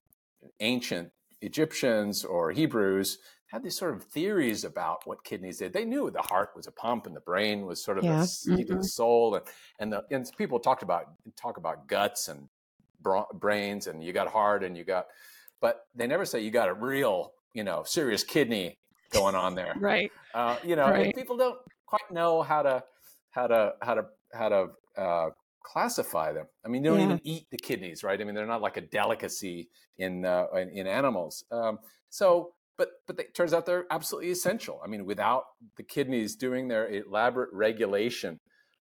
[0.60, 3.18] ancient Egyptians or Hebrews
[3.50, 5.72] had these sort of theories about what kidneys did.
[5.72, 8.18] They knew the heart was a pump and the brain was sort of yeah.
[8.18, 8.72] the seat mm-hmm.
[8.74, 9.44] of the soul, and
[9.78, 12.48] and, the, and people talked about talk about guts and
[13.02, 15.06] bra- brains, and you got heart and you got,
[15.60, 18.78] but they never say you got a real, you know, serious kidney
[19.10, 20.12] going on there, right?
[20.32, 21.14] Uh, you know, right.
[21.14, 22.84] people don't quite know how to
[23.30, 25.30] how to how to how to uh,
[25.62, 26.46] classify them.
[26.64, 27.04] I mean, they don't yeah.
[27.06, 28.20] even eat the kidneys, right?
[28.20, 31.44] I mean, they're not like a delicacy in uh, in, in, animals.
[31.50, 31.78] Um,
[32.10, 34.80] so but but it turns out they're absolutely essential.
[34.82, 35.44] I mean, without
[35.76, 38.40] the kidneys doing their elaborate regulation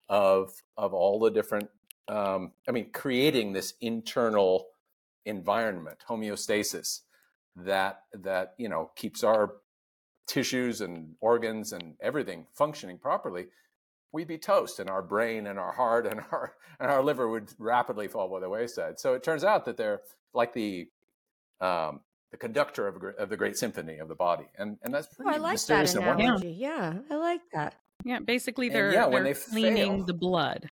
[0.08, 1.68] of of all the different,
[2.06, 4.66] um, I mean, creating this internal
[5.24, 7.00] environment, homeostasis
[7.56, 9.54] that that you know keeps our
[10.28, 13.46] tissues and organs and everything functioning properly,
[14.12, 17.52] we'd be toast, and our brain and our heart and our and our liver would
[17.58, 19.00] rapidly fall by the wayside.
[19.00, 20.86] So it turns out that they're like the
[21.60, 21.98] um,
[22.30, 25.30] the conductor of, a, of the great symphony of the body, and and that's pretty
[25.30, 26.50] oh, I like mysterious that analogy.
[26.50, 27.74] Yeah, I like that.
[28.04, 30.68] Yeah, basically they're yeah, they're they cleaning fail, the blood.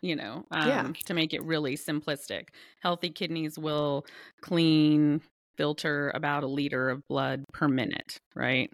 [0.00, 0.92] You know, um, yeah.
[1.06, 2.48] to make it really simplistic,
[2.80, 4.06] healthy kidneys will
[4.42, 5.20] clean
[5.56, 8.70] filter about a liter of blood per minute, right?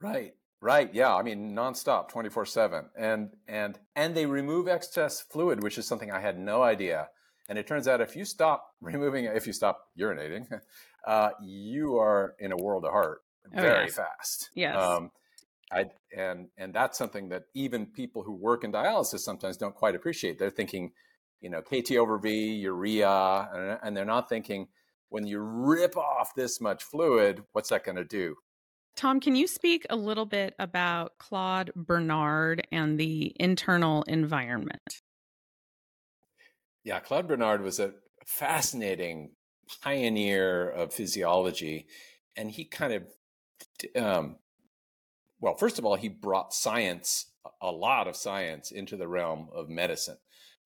[0.00, 0.34] Right.
[0.60, 0.92] Right.
[0.92, 1.14] Yeah.
[1.14, 5.86] I mean, nonstop, twenty four seven, and and and they remove excess fluid, which is
[5.86, 7.08] something I had no idea
[7.48, 10.46] and it turns out if you stop removing, if you stop urinating,
[11.06, 13.22] uh, you are in a world of heart
[13.56, 13.94] oh, very yes.
[13.94, 14.50] fast.
[14.54, 14.76] Yes.
[14.76, 15.10] Um,
[15.70, 15.84] I,
[16.16, 20.38] and and that's something that even people who work in dialysis sometimes don't quite appreciate.
[20.38, 20.92] They're thinking,
[21.42, 24.68] you know, KT over V, urea, and, and they're not thinking
[25.10, 28.36] when you rip off this much fluid, what's that going to do?
[28.96, 34.97] Tom, can you speak a little bit about Claude Bernard and the internal environment?
[36.84, 37.94] Yeah, Claude Bernard was a
[38.26, 39.32] fascinating
[39.82, 41.86] pioneer of physiology,
[42.36, 44.36] and he kind of, um,
[45.40, 47.26] well, first of all, he brought science,
[47.60, 50.18] a lot of science, into the realm of medicine.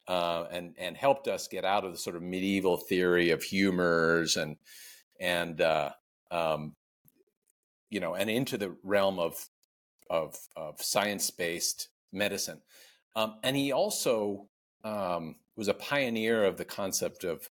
[0.09, 4.37] Uh, and and helped us get out of the sort of medieval theory of humors
[4.37, 4.57] and
[5.20, 5.90] and uh,
[6.33, 6.75] um,
[7.88, 9.48] you know and into the realm of
[10.11, 12.61] of, of science based medicine.
[13.16, 14.48] Um, and he also
[14.85, 17.49] um, was a pioneer of the concept of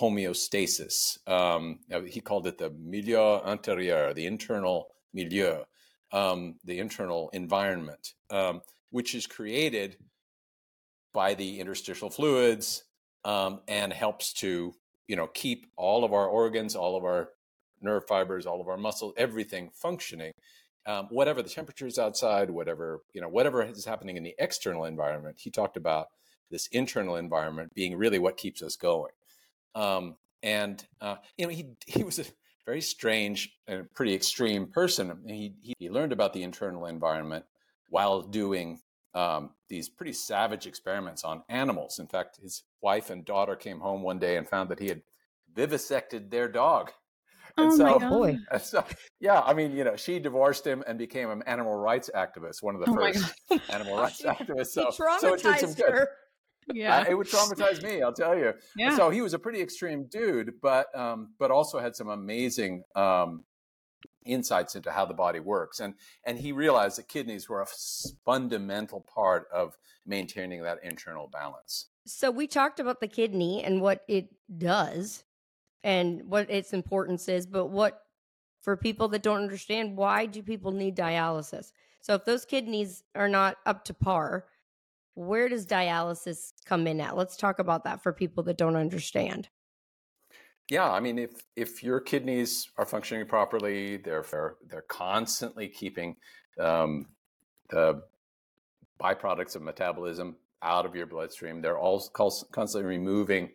[0.00, 1.18] homeostasis.
[1.28, 5.64] Um, he called it the milieu intérieur, the internal milieu,
[6.12, 9.96] um, the internal environment, um, which is created
[11.12, 12.84] by the interstitial fluids
[13.24, 14.74] um, and helps to
[15.06, 17.30] you know keep all of our organs, all of our
[17.80, 20.32] nerve fibers, all of our muscles, everything functioning.
[20.86, 24.84] Um, whatever the temperature is outside, whatever you know, whatever is happening in the external
[24.84, 26.08] environment, he talked about
[26.50, 29.12] this internal environment being really what keeps us going.
[29.74, 32.24] Um, and uh, you know, he he was a
[32.66, 35.18] very strange and pretty extreme person.
[35.26, 37.44] He he learned about the internal environment
[37.88, 38.80] while doing
[39.14, 41.98] um, these pretty savage experiments on animals.
[41.98, 45.02] In fact, his wife and daughter came home one day and found that he had
[45.54, 46.90] vivisected their dog.
[47.56, 48.38] And oh so, my boy.
[48.60, 48.84] so,
[49.20, 52.74] yeah, I mean, you know, she divorced him and became an animal rights activist, one
[52.74, 54.68] of the oh first animal rights activists.
[54.68, 56.08] So, he traumatized so her.
[56.72, 58.02] Yeah, it would traumatize me.
[58.02, 58.52] I'll tell you.
[58.76, 58.96] Yeah.
[58.96, 63.44] So he was a pretty extreme dude, but um, but also had some amazing um,
[64.24, 67.66] insights into how the body works, and and he realized that kidneys were a
[68.24, 71.86] fundamental part of maintaining that internal balance.
[72.06, 75.24] So we talked about the kidney and what it does,
[75.82, 78.00] and what its importance is, but what
[78.62, 81.70] for people that don't understand, why do people need dialysis?
[82.00, 84.46] So if those kidneys are not up to par,
[85.14, 87.16] where does dialysis come in at?
[87.16, 89.48] Let's talk about that for people that don't understand.
[90.70, 94.24] Yeah, I mean, if if your kidneys are functioning properly, they're
[94.68, 96.16] they're constantly keeping
[96.58, 97.06] um,
[97.70, 98.02] the
[99.00, 101.60] byproducts of metabolism out of your bloodstream.
[101.60, 103.50] They're all constantly removing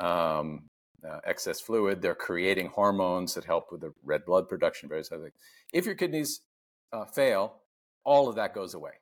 [0.00, 0.70] um,
[1.06, 2.00] uh, excess fluid.
[2.00, 4.88] They're creating hormones that help with the red blood production.
[4.88, 5.36] Various other things.
[5.74, 6.40] If your kidneys
[6.94, 7.60] uh, fail,
[8.04, 8.92] all of that goes away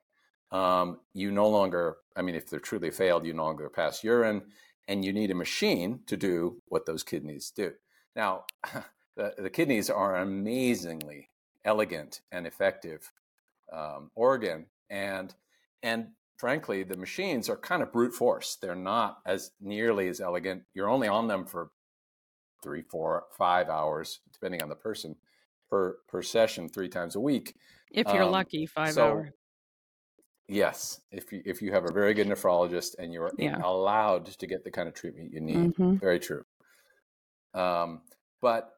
[0.51, 4.43] um, you no longer, I mean, if they're truly failed, you no longer pass urine,
[4.87, 7.73] and you need a machine to do what those kidneys do.
[8.15, 8.45] Now,
[9.15, 11.29] the, the kidneys are an amazingly
[11.65, 13.11] elegant and effective
[13.71, 15.33] um, organ, and
[15.83, 16.07] and
[16.37, 18.57] frankly, the machines are kind of brute force.
[18.61, 20.63] They're not as nearly as elegant.
[20.73, 21.71] You're only on them for
[22.63, 25.15] three, four, five hours, depending on the person,
[25.69, 27.55] per per session, three times a week.
[27.91, 29.29] If you're um, lucky, five so, hours.
[30.47, 33.59] Yes, if you if you have a very good nephrologist and you're yeah.
[33.61, 35.95] allowed to get the kind of treatment you need, mm-hmm.
[35.97, 36.45] very true.
[37.53, 38.01] Um,
[38.41, 38.71] but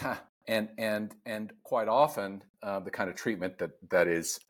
[0.48, 4.40] and and and quite often uh, the kind of treatment that that is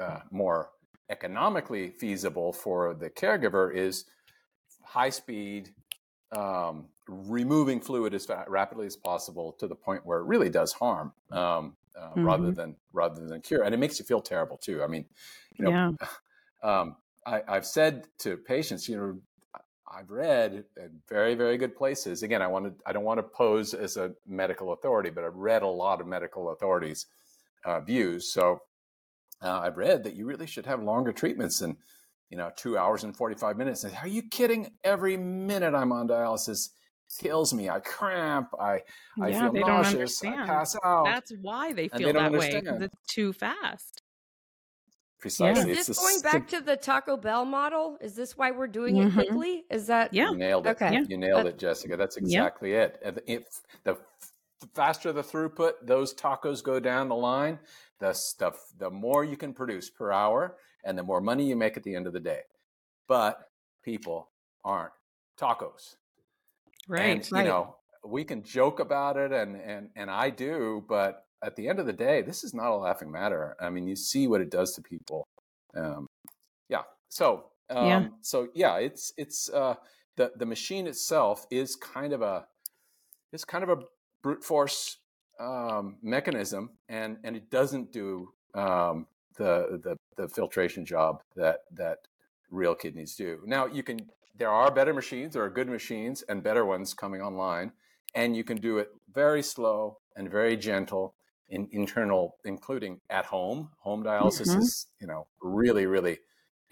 [0.00, 0.70] uh, more
[1.10, 4.06] economically feasible for the caregiver is
[4.82, 5.70] high speed,
[6.32, 11.12] um, removing fluid as rapidly as possible to the point where it really does harm,
[11.30, 12.24] um, uh, mm-hmm.
[12.24, 14.82] rather than rather than cure, and it makes you feel terrible too.
[14.82, 15.04] I mean,
[15.58, 16.06] you know, yeah.
[16.80, 19.18] um, I, I've said to patients, you know,
[19.88, 22.22] I've read at very, very good places.
[22.22, 25.36] Again, I want to, I don't want to pose as a medical authority, but I've
[25.36, 27.06] read a lot of medical authorities'
[27.64, 28.32] uh, views.
[28.32, 28.60] So
[29.42, 31.76] uh, I've read that you really should have longer treatments than,
[32.30, 33.84] you know, two hours and 45 minutes.
[33.84, 34.72] And are you kidding?
[34.84, 36.70] Every minute I'm on dialysis
[37.18, 37.70] kills me.
[37.70, 38.48] I cramp.
[38.60, 38.80] I,
[39.20, 40.22] I feel nauseous.
[40.24, 41.04] I pass out.
[41.04, 44.02] That's why they feel they that way it's too fast.
[45.18, 45.72] Precisely.
[45.72, 47.96] Is this going back to the Taco Bell model?
[48.00, 49.18] Is this why we're doing mm-hmm.
[49.18, 49.64] it quickly?
[49.70, 50.30] Is that yeah?
[50.30, 50.70] You nailed it.
[50.70, 51.04] Okay, yeah.
[51.08, 51.96] you nailed it, Jessica.
[51.96, 52.82] That's exactly yeah.
[52.82, 53.00] it.
[53.02, 53.44] And if
[53.84, 53.96] the
[54.74, 57.58] faster the throughput, those tacos go down the line.
[57.98, 61.78] The stuff, the more you can produce per hour, and the more money you make
[61.78, 62.40] at the end of the day.
[63.08, 63.48] But
[63.82, 64.28] people
[64.64, 64.92] aren't
[65.40, 65.96] tacos,
[66.88, 67.06] right?
[67.06, 67.44] And right.
[67.44, 71.68] you know, we can joke about it, and and and I do, but at the
[71.68, 73.56] end of the day, this is not a laughing matter.
[73.60, 75.26] I mean, you see what it does to people.
[75.76, 76.06] Um,
[76.68, 76.82] yeah.
[77.08, 78.08] So, um, yeah.
[78.20, 79.74] so yeah, it's it's uh,
[80.16, 82.46] the the machine itself is kind of a
[83.32, 83.82] is kind of a
[84.22, 84.98] brute force
[85.38, 91.98] um, mechanism, and and it doesn't do um, the the the filtration job that that
[92.50, 93.40] real kidneys do.
[93.44, 94.00] Now, you can
[94.38, 97.72] there are better machines, there are good machines, and better ones coming online,
[98.14, 101.14] and you can do it very slow and very gentle
[101.48, 103.70] in internal, including at home.
[103.78, 104.60] Home dialysis mm-hmm.
[104.60, 106.18] is, you know, really, really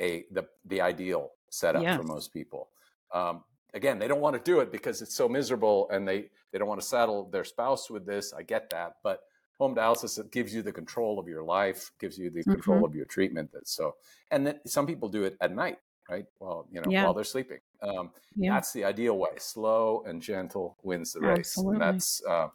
[0.00, 1.96] a the the ideal setup yes.
[1.96, 2.68] for most people.
[3.12, 3.44] Um,
[3.74, 6.68] again, they don't want to do it because it's so miserable, and they they don't
[6.68, 8.32] want to saddle their spouse with this.
[8.32, 9.20] I get that, but
[9.58, 12.52] home dialysis it gives you the control of your life, gives you the mm-hmm.
[12.52, 13.50] control of your treatment.
[13.52, 13.94] That's so,
[14.30, 16.26] and then some people do it at night, right?
[16.40, 17.04] Well, you know, yeah.
[17.04, 17.58] while they're sleeping.
[17.82, 18.54] Um, yeah.
[18.54, 19.30] That's the ideal way.
[19.38, 21.38] Slow and gentle wins the race.
[21.38, 21.74] Absolutely.
[21.74, 22.48] And that's uh,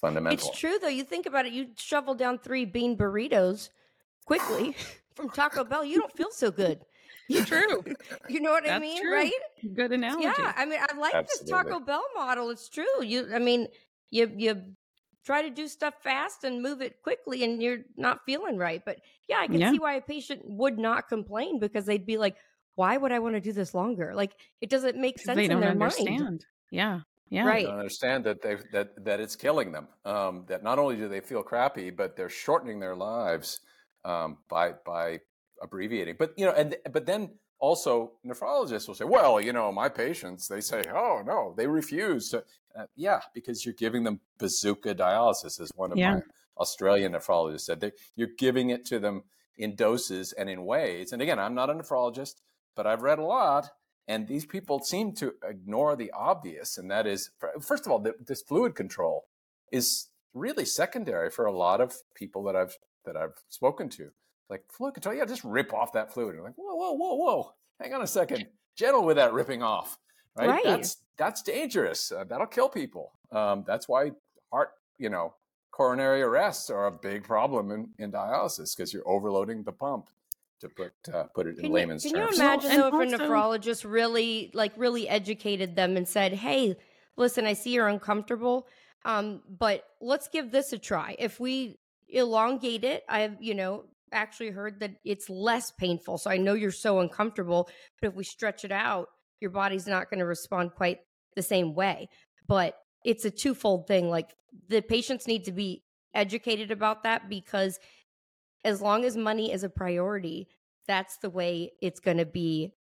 [0.00, 0.48] fundamental.
[0.48, 0.88] It's true though.
[0.88, 1.52] You think about it.
[1.52, 3.68] You shovel down three bean burritos
[4.26, 4.74] quickly
[5.14, 5.84] from Taco Bell.
[5.84, 6.80] You don't feel so good.
[7.46, 7.84] True.
[8.28, 9.14] you know what I mean, true.
[9.14, 9.30] right?
[9.74, 10.24] Good analogy.
[10.24, 12.50] Yeah, I mean, I like this Taco Bell model.
[12.50, 13.04] It's true.
[13.04, 13.68] You, I mean,
[14.10, 14.60] you you
[15.24, 18.82] try to do stuff fast and move it quickly, and you're not feeling right.
[18.84, 18.98] But
[19.28, 19.70] yeah, I can Yeah.
[19.70, 22.34] see why a patient would not complain because they'd be like,
[22.74, 24.12] "Why would I want to do this longer?
[24.12, 26.20] Like, it doesn't make sense they in don't their understand.
[26.24, 27.00] mind." Yeah.
[27.30, 27.46] Yeah.
[27.46, 27.64] Right.
[27.64, 29.88] don't understand that they that that it's killing them.
[30.04, 33.60] Um, that not only do they feel crappy, but they're shortening their lives
[34.04, 35.20] um, by by
[35.62, 36.16] abbreviating.
[36.18, 40.48] But you know, and but then also nephrologists will say, well, you know, my patients
[40.48, 42.44] they say, oh no, they refuse to.
[42.76, 46.14] Uh, yeah, because you're giving them bazooka dialysis, as one of Yeah.
[46.14, 46.22] my
[46.58, 47.80] Australian nephrologists said.
[47.80, 49.24] They, you're giving it to them
[49.58, 51.12] in doses and in ways.
[51.12, 52.36] And again, I'm not a nephrologist,
[52.76, 53.70] but I've read a lot.
[54.10, 57.30] And these people seem to ignore the obvious, and that is,
[57.60, 59.26] first of all, th- this fluid control
[59.70, 64.10] is really secondary for a lot of people that I've that I've spoken to.
[64.48, 66.34] Like fluid control, yeah, just rip off that fluid.
[66.34, 69.96] You're like, whoa, whoa, whoa, whoa, hang on a second, gentle with that ripping off,
[70.36, 70.48] right?
[70.48, 70.64] Right.
[70.64, 72.10] That's that's dangerous.
[72.10, 73.12] Uh, that'll kill people.
[73.30, 74.10] Um, that's why
[74.52, 75.34] heart, you know,
[75.70, 80.10] coronary arrests are a big problem in, in dialysis because you're overloading the pump.
[80.60, 82.38] To put uh, put it in Can you, layman's can you terms.
[82.38, 86.76] imagine and though if a nephrologist really like really educated them and said, "Hey,
[87.16, 88.66] listen, I see you're uncomfortable,
[89.06, 91.16] um, but let's give this a try.
[91.18, 96.18] If we elongate it, I've you know actually heard that it's less painful.
[96.18, 97.68] So I know you're so uncomfortable,
[98.00, 99.08] but if we stretch it out,
[99.40, 100.98] your body's not going to respond quite
[101.36, 102.08] the same way.
[102.46, 104.10] But it's a twofold thing.
[104.10, 104.34] Like
[104.68, 105.84] the patients need to be
[106.14, 107.78] educated about that because
[108.64, 110.48] as long as money is a priority,
[110.86, 112.72] that's the way it's going to be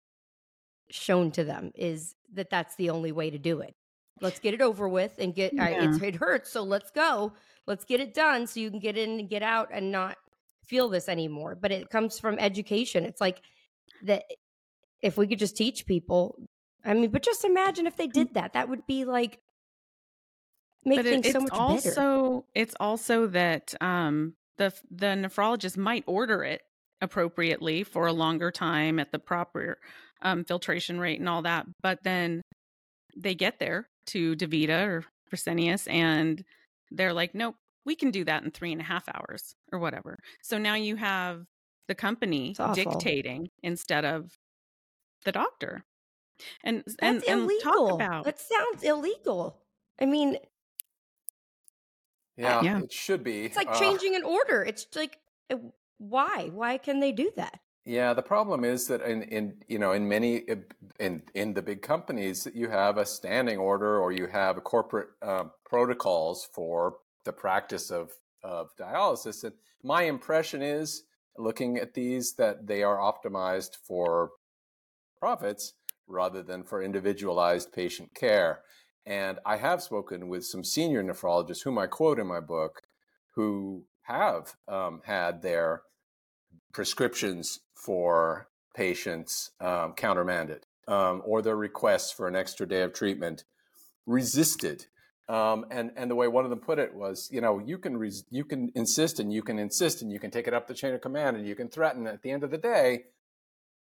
[0.92, 3.76] shown to them is that that's the only way to do it.
[4.22, 5.94] Let's get it over with and get Yeah.
[5.94, 7.34] it's, it hurts, so let's go.
[7.68, 10.18] Let's get it done so you can get in and get out and not
[10.66, 11.56] feel this anymore.
[11.56, 13.06] But it comes from education.
[13.06, 13.42] It's like
[14.04, 14.24] that
[15.02, 16.36] if we could just teach people.
[16.84, 18.54] I mean, but just imagine if they did that.
[18.54, 19.40] That would be like
[20.86, 22.02] make but it- things it's so much better.
[22.02, 26.62] also it's also that um the the nephrologist might order it
[27.02, 29.80] appropriately for a longer time at the proper
[30.22, 32.42] um, filtration rate and all that but then
[33.18, 36.44] they get there to davita or fresenius and
[36.92, 37.56] they're like nope
[37.86, 40.96] we can do that in three and a half hours or whatever so now you
[40.96, 41.46] have
[41.88, 44.30] the company dictating instead of
[45.26, 45.84] the doctor
[46.64, 47.88] and That's and, and illegal.
[47.88, 49.58] talk about that sounds illegal.
[50.00, 50.38] I mean,
[52.40, 52.80] Yeah, Yeah.
[52.80, 53.46] it should be.
[53.46, 54.64] It's like Uh, changing an order.
[54.64, 55.20] It's like,
[55.50, 55.58] uh,
[55.98, 56.50] why?
[56.54, 57.60] Why can they do that?
[57.86, 60.46] Yeah, the problem is that in, in you know in many
[61.00, 65.10] in in the big companies that you have a standing order or you have corporate
[65.22, 68.12] um, protocols for the practice of
[68.44, 69.44] of dialysis.
[69.44, 71.04] And my impression is,
[71.38, 74.32] looking at these, that they are optimized for
[75.18, 75.74] profits
[76.08, 78.62] rather than for individualized patient care.
[79.10, 82.84] And I have spoken with some senior nephrologists, whom I quote in my book,
[83.32, 85.82] who have um, had their
[86.74, 93.46] prescriptions for patients um, countermanded um, or their requests for an extra day of treatment
[94.06, 94.86] resisted.
[95.28, 97.98] Um, and and the way one of them put it was, you know, you can
[97.98, 100.74] res- you can insist and you can insist and you can take it up the
[100.76, 102.06] chain of command and you can threaten.
[102.06, 103.06] At the end of the day,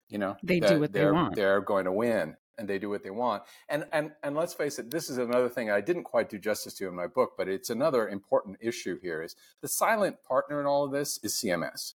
[0.09, 1.35] you know, They do what they want.
[1.35, 3.43] They're going to win, and they do what they want.
[3.69, 6.75] And and and let's face it, this is another thing I didn't quite do justice
[6.75, 9.23] to in my book, but it's another important issue here.
[9.23, 11.95] Is the silent partner in all of this is CMS.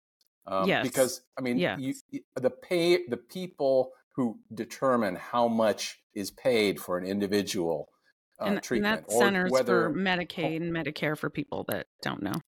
[0.45, 0.83] Um, Yes.
[0.83, 1.93] Because I mean, you,
[2.35, 7.89] the pay the people who determine how much is paid for an individual
[8.39, 11.87] uh, and, and treatment, that or centers whether for Medicaid and Medicare for people that
[12.01, 12.41] don't know.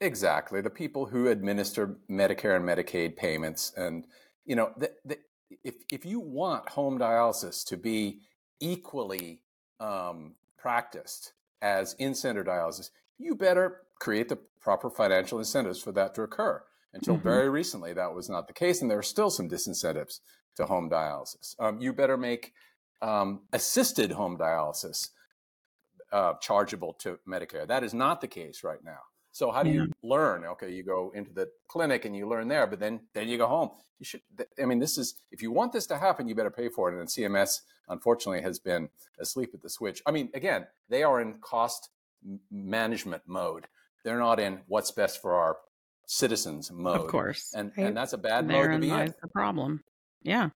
[0.00, 0.60] Exactly.
[0.60, 3.72] The people who administer Medicare and Medicaid payments.
[3.76, 4.06] And,
[4.46, 5.18] you know, the, the,
[5.64, 8.20] if, if you want home dialysis to be
[8.60, 9.42] equally
[9.78, 11.32] um, practiced
[11.62, 16.62] as in center dialysis, you better create the proper financial incentives for that to occur.
[16.92, 17.22] Until Mhm.
[17.22, 18.82] very recently, that was not the case.
[18.82, 20.20] And there are still some disincentives
[20.56, 21.54] to home dialysis.
[21.58, 22.52] Um, you better make
[23.02, 25.10] um, assisted home dialysis
[26.12, 27.66] uh, chargeable to Medicare.
[27.66, 28.98] That is not the case right now.
[29.32, 30.44] So how do you learn?
[30.44, 33.46] Okay, you go into the clinic and you learn there, but then then you go
[33.46, 33.70] home.
[33.98, 34.22] You should.
[34.60, 36.98] I mean, this is if you want this to happen, you better pay for it.
[36.98, 38.88] And CMS, unfortunately, has been
[39.20, 40.02] asleep at the switch.
[40.06, 41.90] I mean, again, they are in cost
[42.50, 43.66] management mode.
[44.04, 45.58] They're not in what's best for our
[46.06, 47.00] citizens mode.
[47.00, 47.52] Of course.
[47.54, 47.86] and Right.
[47.86, 48.94] and that's a bad mode to be in.
[48.94, 49.84] lies the problem.
[50.22, 50.50] Yeah.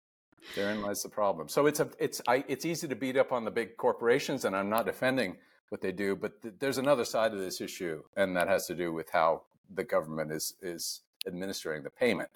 [0.57, 1.49] Therein lies the problem.
[1.49, 4.57] So it's a it's I, it's easy to beat up on the big corporations, and
[4.57, 5.37] I'm not defending
[5.73, 8.75] what they do, but th- there's another side of this issue, and that has to
[8.75, 9.43] do with how
[9.75, 12.29] the government is is administering the payment.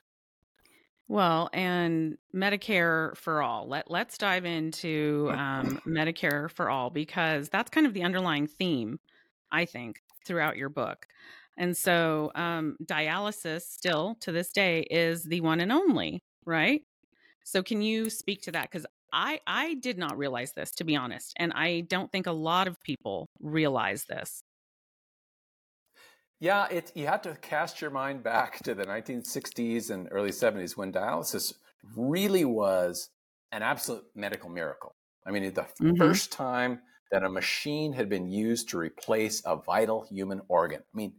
[1.07, 3.69] Well, and Medicare for all.
[3.69, 8.99] Let let's dive into um, Medicare for all because that's kind of the underlying theme,
[9.53, 11.07] I think, throughout your book.
[11.59, 16.83] And so, um, dialysis still to this day is the one and only, right?
[17.45, 18.71] So, can you speak to that?
[18.71, 22.33] Because I I did not realize this, to be honest, and I don't think a
[22.33, 24.43] lot of people realize this.
[26.39, 30.77] Yeah, it, you have to cast your mind back to the 1960s and early 70s
[30.77, 31.55] when dialysis
[31.97, 33.09] really was
[33.53, 34.95] an absolute medical miracle.
[35.27, 35.97] I mean, the mm-hmm.
[35.97, 40.81] first time that a machine had been used to replace a vital human organ.
[40.81, 41.15] I mean,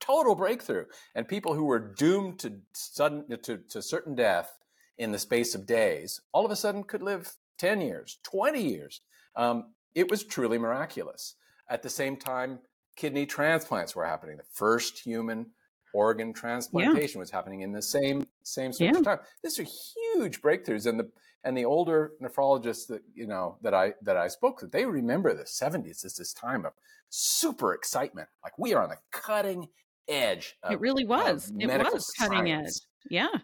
[0.00, 0.86] total breakthrough.
[1.14, 4.56] And people who were doomed to sudden to, to certain death
[4.98, 9.00] in the space of days, all of a sudden could live 10 years, 20 years.
[9.36, 11.34] Um, it was truly miraculous.
[11.68, 12.58] At the same time,
[12.96, 14.36] kidney transplants were happening.
[14.36, 15.46] The first human
[15.92, 17.20] organ transplantation yeah.
[17.20, 18.98] was happening in the same same sort yeah.
[18.98, 19.18] of time.
[19.42, 21.10] These are huge breakthroughs, and the
[21.44, 25.32] and the older nephrologists that you know that I that I spoke to, they remember
[25.34, 26.72] the '70s as this time of
[27.08, 28.28] super excitement.
[28.42, 29.68] Like we are on the cutting
[30.08, 30.56] edge.
[30.62, 31.52] Of, it really was.
[31.58, 32.80] It was cutting science.
[32.80, 33.10] edge.
[33.10, 33.38] Yeah.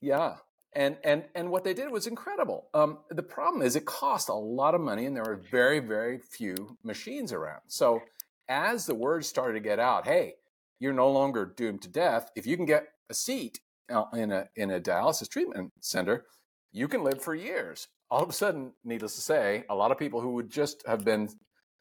[0.00, 0.36] Yeah.
[0.74, 2.68] And and and what they did was incredible.
[2.74, 6.18] Um, the problem is it cost a lot of money, and there were very very
[6.18, 7.60] few machines around.
[7.68, 8.02] So
[8.48, 10.34] as the word started to get out, hey,
[10.80, 12.30] you're no longer doomed to death.
[12.36, 13.60] If you can get a seat
[14.12, 16.24] in a in a dialysis treatment center,
[16.72, 17.88] you can live for years.
[18.10, 21.04] All of a sudden, needless to say, a lot of people who would just have
[21.04, 21.28] been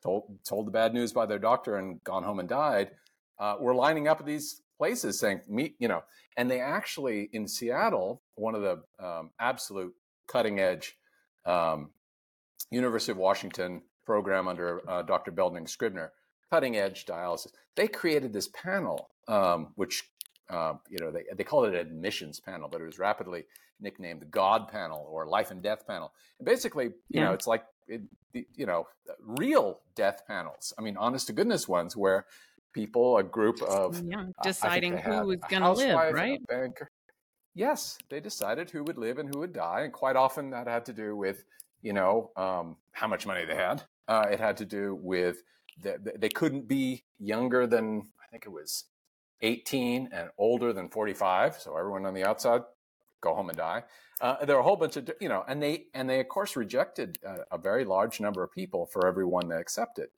[0.02, 2.92] told told the bad news by their doctor and gone home and died
[3.40, 6.04] uh, were lining up at these places saying, "Meet," you know.
[6.36, 9.94] And they actually in Seattle, one of the um, absolute
[10.28, 10.98] cutting edge
[11.46, 11.92] um,
[12.70, 15.32] University of Washington program under uh, Dr.
[15.32, 16.12] Belding Scribner
[16.52, 17.54] cutting edge dialysis.
[17.78, 20.04] They created this panel, um, which
[20.50, 23.46] uh, you know they they called it an admissions panel, but it was rapidly
[23.80, 26.12] nicknamed the God panel or life and death panel.
[26.40, 27.26] And basically, you yeah.
[27.26, 28.02] know, it's like it,
[28.34, 28.88] you know
[29.22, 30.74] real death panels.
[30.78, 32.26] I mean, honest to goodness ones where
[32.74, 36.40] people, a group of yeah, deciding who was going to live, right?
[36.48, 36.90] Banker.
[37.56, 40.86] Yes, they decided who would live and who would die, and quite often that had
[40.86, 41.46] to do with
[41.82, 43.84] you know um, how much money they had.
[44.08, 45.44] Uh, it had to do with
[45.82, 48.86] they, they couldn't be younger than I think it was
[49.42, 51.58] 18 and older than 45.
[51.60, 52.62] So everyone on the outside
[53.22, 53.84] go home and die.
[54.22, 56.56] Uh, there are a whole bunch of you know, and they and they of course
[56.56, 60.10] rejected a, a very large number of people for every one they accepted.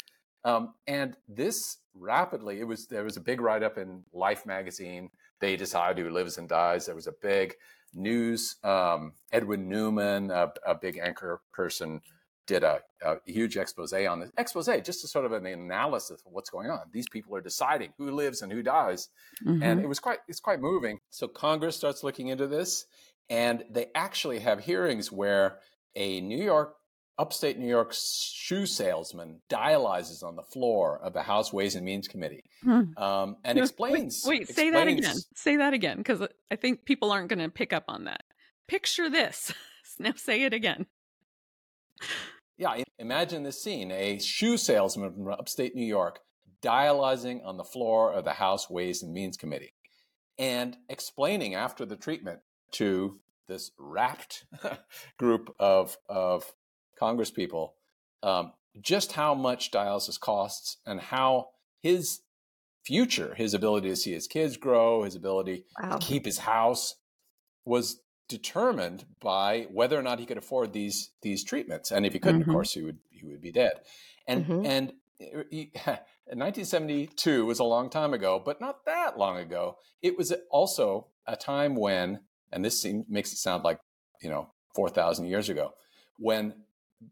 [0.46, 5.10] Um, and this rapidly, it was there was a big write up in Life magazine.
[5.42, 6.86] They decide who lives and dies.
[6.86, 7.56] There was a big
[7.94, 8.56] news.
[8.64, 12.02] Um, Edwin Newman, a, a big anchor person,
[12.48, 16.32] did a, a, huge expose on this expose just to sort of an analysis of
[16.32, 19.10] what's going on these people are deciding who lives and who dies
[19.44, 19.64] mm-hmm.
[19.64, 22.86] and it was quite it's quite moving so congress starts looking into this
[23.30, 25.58] and they actually have hearings where
[25.96, 26.76] a new york
[27.18, 32.08] upstate new york shoe salesman dialyzes on the floor of the house ways and means
[32.08, 32.82] committee hmm.
[32.98, 35.16] um, and explains wait, wait explains, say that again.
[35.36, 38.24] Say that again because i think people aren't going to pick up on that.
[38.68, 39.54] Picture this.
[39.98, 40.88] Now say it again.
[42.58, 46.20] Yeah, imagine this scene a shoe salesman from upstate New York
[46.62, 49.74] dialyzing on the floor of the House Ways and Means Committee
[50.38, 52.40] and explaining after the treatment
[52.72, 54.46] to this rapt
[55.18, 56.52] group of, of
[57.00, 57.72] congresspeople
[58.24, 61.50] um, just how much dialysis costs and how
[61.82, 62.22] his
[62.84, 65.98] future, his ability to see his kids grow, his ability wow.
[65.98, 66.96] to keep his house
[67.66, 71.92] was determined by whether or not he could afford these these treatments.
[71.92, 72.50] And if he couldn't, mm-hmm.
[72.50, 73.74] of course, he would he would be dead.
[74.28, 74.66] And mm-hmm.
[74.66, 75.72] and he,
[76.28, 79.78] 1972 was a long time ago, but not that long ago.
[80.02, 82.22] It was also a time when,
[82.52, 83.80] and this seems, makes it sound like
[84.22, 85.74] you know 4,000 years ago,
[86.18, 86.54] when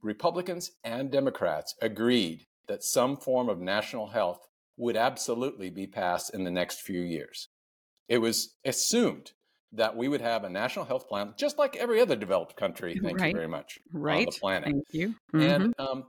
[0.01, 6.43] Republicans and Democrats agreed that some form of national health would absolutely be passed in
[6.43, 7.49] the next few years.
[8.07, 9.31] It was assumed
[9.73, 12.99] that we would have a national health plan, just like every other developed country.
[13.01, 13.29] Thank right.
[13.29, 13.79] you very much.
[13.91, 14.19] Right.
[14.19, 14.63] On the planet.
[14.65, 15.15] Thank you.
[15.33, 15.41] Mm-hmm.
[15.41, 16.05] And um,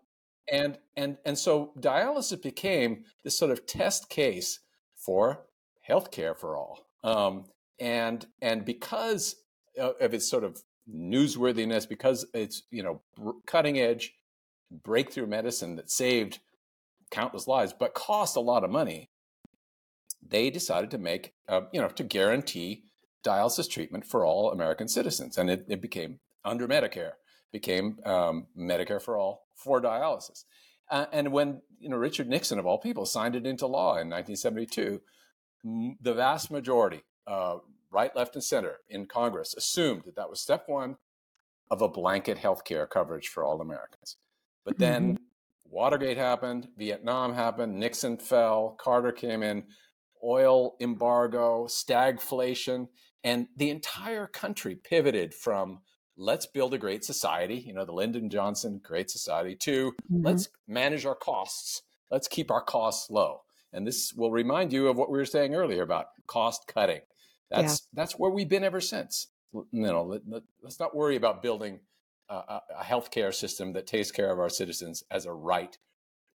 [0.51, 4.61] and and and so dialysis became this sort of test case
[4.97, 5.47] for
[5.89, 6.87] healthcare for all.
[7.03, 7.45] Um,
[7.81, 9.37] and and because
[9.79, 10.63] of its sort of
[10.93, 13.03] newsworthiness, because it's you know
[13.47, 14.15] cutting edge
[14.71, 16.41] breakthrough medicine that saved
[17.11, 19.11] countless lives, but cost a lot of money.
[20.27, 22.85] They decided to make, uh, you know, to guarantee
[23.25, 27.13] dialysis treatment for all American citizens, and it, it became under Medicare,
[27.53, 30.45] became um, Medicare for all for dialysis.
[30.91, 34.11] Uh, and when you know Richard Nixon, of all people, signed it into law in
[34.11, 35.01] 1972,
[36.01, 37.57] the vast majority, uh,
[37.95, 40.97] right, left, and center in Congress assumed that that was step one
[41.71, 44.17] of a blanket health care coverage for all Americans.
[44.65, 45.25] But then mm-hmm.
[45.71, 49.65] Watergate happened, Vietnam happened, Nixon fell, Carter came in,
[50.23, 52.89] oil embargo, stagflation,
[53.23, 55.81] and the entire country pivoted from
[56.17, 60.25] let's build a great society, you know, the Lyndon Johnson Great Society, to mm-hmm.
[60.25, 61.83] let's manage our costs.
[62.11, 63.41] Let's keep our costs low.
[63.73, 67.01] And this will remind you of what we were saying earlier about cost cutting.
[67.51, 68.03] That's yeah.
[68.03, 69.29] that's where we've been ever since.
[69.53, 71.81] You know, let, us not worry about building
[72.29, 75.79] a, a healthcare system that takes care of our citizens as a right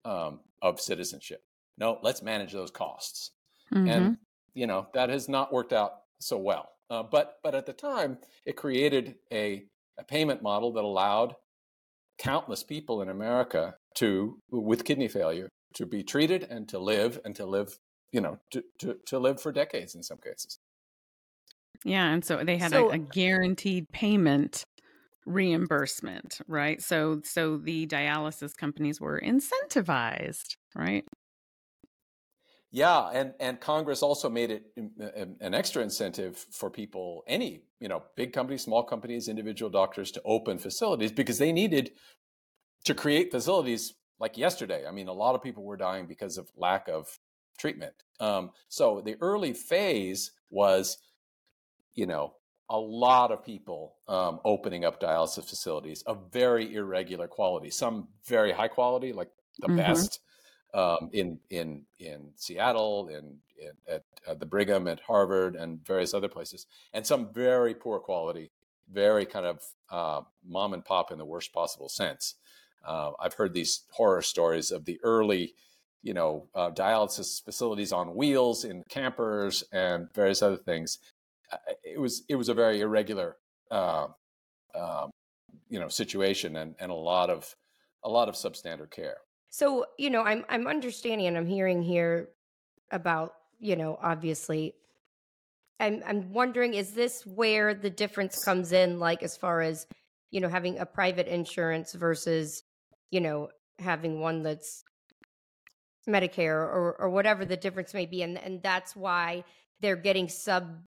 [0.04, 1.44] um, of citizenship.
[1.78, 3.32] No, let's manage those costs.
[3.74, 3.90] Mm-hmm.
[3.90, 4.18] And
[4.54, 6.70] you know that has not worked out so well.
[6.90, 9.64] Uh, but but at the time, it created a,
[9.98, 11.36] a payment model that allowed
[12.18, 17.36] countless people in America to with kidney failure to be treated and to live and
[17.36, 17.78] to live
[18.12, 20.60] you know to, to, to live for decades in some cases
[21.86, 24.66] yeah and so they had so, a, a, guaranteed payment
[25.26, 31.06] reimbursement right so so the dialysis companies were incentivized right
[32.76, 38.04] yeah, and and Congress also made it an extra incentive for people, any you know,
[38.18, 41.92] big companies, small companies, individual doctors, to open facilities because they needed
[42.84, 44.86] to create facilities like yesterday.
[44.86, 47.18] I mean, a lot of people were dying because of lack of
[47.58, 47.94] treatment.
[48.20, 50.98] Um, so the early phase was,
[51.96, 52.34] you know,
[52.70, 57.70] a lot of people um, opening up dialysis facilities of very irregular quality.
[57.70, 59.30] Some very high quality, like
[59.60, 59.78] the mm-hmm.
[59.78, 60.20] best
[60.74, 66.14] um, in in in Seattle, in, in at uh, the Brigham, at Harvard, and various
[66.14, 68.52] other places, and some very poor quality,
[68.92, 72.36] very kind of uh, mom and pop in the worst possible sense.
[72.86, 75.54] Uh, I've heard these horror stories of the early,
[76.04, 81.00] you know, uh, dialysis facilities on wheels in campers and various other things.
[81.84, 83.38] It was it was a very irregular,
[83.72, 84.08] uh,
[84.74, 85.12] um,
[85.70, 87.56] you know, situation and and a lot of
[88.04, 89.18] a lot of substandard care.
[89.50, 92.30] So, you know, I'm I'm understanding and I'm hearing here
[92.92, 94.74] about, you know, obviously
[95.80, 99.88] I'm I'm wondering is this where the difference comes in like as far as,
[100.30, 102.64] you know, having a private insurance versus,
[103.12, 104.84] you know, having one that's
[106.08, 109.44] Medicare or or whatever the difference may be and and that's why
[109.80, 110.82] they're getting sub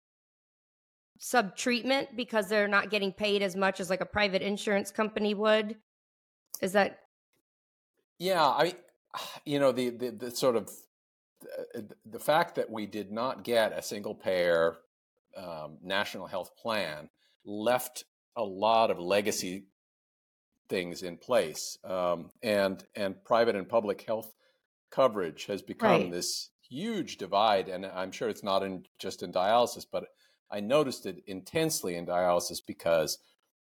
[1.20, 5.34] sub treatment because they're not getting paid as much as like a private insurance company
[5.34, 5.76] would.
[6.62, 7.00] Is that
[8.20, 8.74] yeah, I, mean
[9.46, 10.70] you know, the the, the sort of
[11.42, 14.78] the, uh, the, fact that we did not get a single payer
[15.36, 17.10] um, national health plan
[17.46, 18.04] left
[18.36, 19.66] a lot of legacy
[20.70, 24.34] things in place, um, and and private and public health
[24.90, 26.12] coverage has become right.
[26.12, 27.70] this huge divide.
[27.70, 30.06] And I'm sure it's not in just in dialysis, but
[30.52, 33.20] I noticed it intensely in dialysis because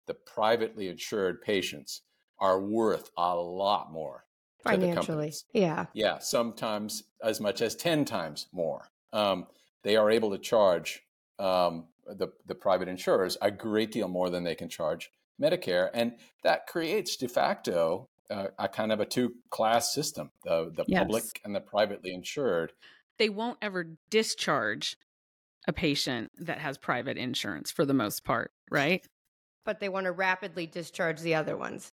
[0.06, 2.02] the privately insured patients
[2.38, 4.24] are worth a lot more
[4.62, 5.32] financially.
[5.52, 5.86] Yeah.
[5.92, 6.18] Yeah.
[6.18, 8.90] Sometimes as much as 10 times more.
[9.12, 9.46] Um,
[9.82, 11.02] they are able to charge
[11.38, 15.10] um, the, the private insurers a great deal more than they can charge
[15.40, 15.90] Medicare.
[15.92, 20.84] And that creates de facto uh, a kind of a two class system the, the
[20.88, 21.00] yes.
[21.00, 22.72] public and the privately insured.
[23.18, 24.96] They won't ever discharge
[25.66, 29.06] a patient that has private insurance for the most part, right?
[29.64, 31.92] But they want to rapidly discharge the other ones.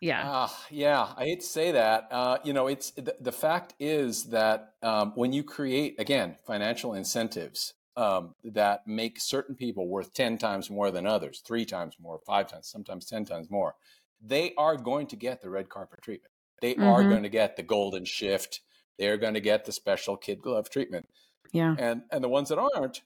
[0.00, 0.30] Yeah.
[0.30, 1.08] Uh, yeah.
[1.16, 2.08] I hate to say that.
[2.10, 6.94] Uh, you know, it's the, the fact is that um, when you create, again, financial
[6.94, 12.18] incentives um, that make certain people worth 10 times more than others, three times more,
[12.26, 13.74] five times, sometimes 10 times more,
[14.22, 16.32] they are going to get the red carpet treatment.
[16.62, 16.84] They mm-hmm.
[16.84, 18.60] are going to get the golden shift.
[18.98, 21.08] They're going to get the special kid glove treatment.
[21.52, 21.74] Yeah.
[21.78, 23.02] And, and the ones that aren't,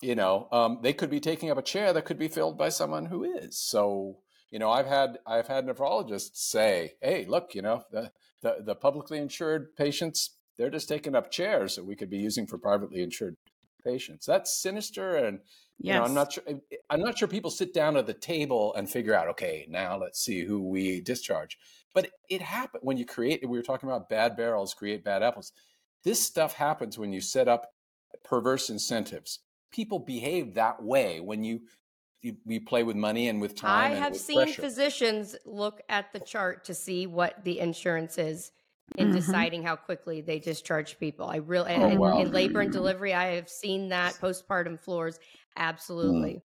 [0.00, 2.70] you know, um, they could be taking up a chair that could be filled by
[2.70, 3.58] someone who is.
[3.58, 4.18] So,
[4.50, 8.10] you know, I've had I've had nephrologists say, "Hey, look, you know, the
[8.42, 12.46] the, the publicly insured patients they're just taking up chairs that we could be using
[12.46, 13.36] for privately insured
[13.84, 15.40] patients." That's sinister, and
[15.78, 15.94] yes.
[15.94, 16.44] you know, I'm not sure.
[16.88, 20.20] I'm not sure people sit down at the table and figure out, okay, now let's
[20.20, 21.56] see who we discharge.
[21.94, 23.48] But it happened when you create.
[23.48, 25.52] We were talking about bad barrels create bad apples.
[26.04, 27.70] This stuff happens when you set up
[28.24, 29.40] perverse incentives.
[29.72, 31.60] People behave that way when you
[32.44, 33.92] we play with money and with time.
[33.92, 34.60] I have seen pressure.
[34.60, 38.52] physicians look at the chart to see what the insurance is
[38.96, 39.16] in mm-hmm.
[39.16, 41.26] deciding how quickly they discharge people.
[41.26, 42.20] I really oh, wow.
[42.20, 45.18] in, labor and delivery, I have seen that postpartum floors.
[45.56, 46.42] Absolutely.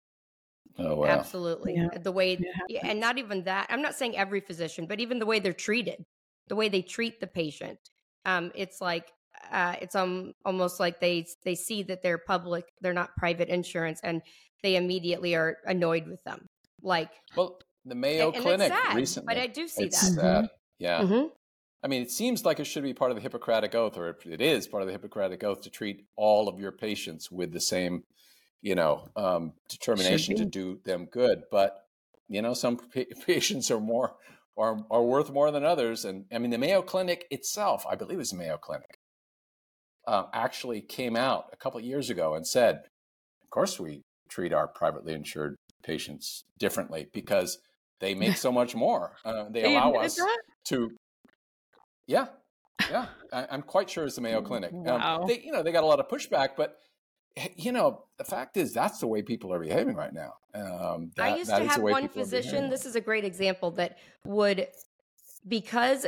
[0.78, 0.86] Mm.
[0.86, 1.06] Oh wow.
[1.06, 1.74] Absolutely.
[1.74, 1.98] Yeah.
[1.98, 2.38] The way
[2.82, 3.66] and not even that.
[3.70, 6.04] I'm not saying every physician, but even the way they're treated,
[6.48, 7.78] the way they treat the patient.
[8.24, 9.12] Um, it's like
[9.50, 14.00] uh, it's um, almost like they they see that they're public, they're not private insurance,
[14.02, 14.22] and
[14.62, 16.46] they immediately are annoyed with them.
[16.82, 20.20] Like, well, the Mayo and, and Clinic sad, recently, but I do see it's that.
[20.20, 20.44] sad.
[20.44, 20.48] Mhm.
[20.78, 21.26] Yeah, hmm
[21.82, 24.40] I mean, it seems like it should be part of the Hippocratic Oath, or it
[24.40, 28.04] is part of the Hippocratic Oath to treat all of your patients with the same,
[28.60, 31.42] you know, um, determination to do them good.
[31.50, 31.74] But
[32.28, 34.16] you know, some pa- patients are more
[34.56, 36.04] are are worth more than others.
[36.04, 38.98] And I mean, the Mayo Clinic itself, I believe, is was the Mayo Clinic,
[40.10, 42.82] uh, actually came out a couple of years ago and said,
[43.42, 47.58] "Of course, we treat our privately insured patients differently because."
[48.00, 49.16] They make so much more.
[49.26, 50.38] Uh, they, allow us that?
[50.68, 50.90] to
[52.06, 52.28] yeah
[52.90, 55.20] yeah I, i'm quite sure it's the mayo clinic Wow.
[55.20, 56.76] um, they you know they got a lot of pushback but
[57.36, 61.10] eh, you know the fact is that's the way people are behaving right now um,
[61.16, 62.70] that, I used to have one physician.
[62.70, 64.66] This is a great example that would,
[65.46, 66.06] because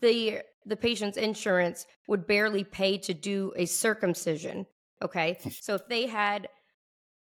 [0.00, 4.66] the the patient's insurance would barely pay to do a circumcision.
[5.02, 6.48] Okay, so if they had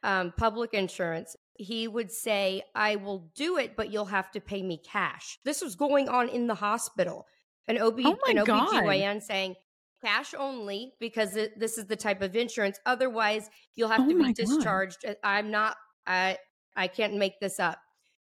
[0.04, 4.62] um, public insurance, he would say, "I will do it, but you'll have to pay
[4.62, 7.26] me cash." This was going on in the hospital.
[7.68, 9.56] An OB, Oh an OBGYN saying.
[10.04, 12.80] Cash only because it, this is the type of insurance.
[12.86, 15.04] Otherwise, you'll have Oh to be discharged.
[15.04, 15.78] Uh, I'm not.
[16.06, 16.38] I
[16.76, 17.80] I can't make this up.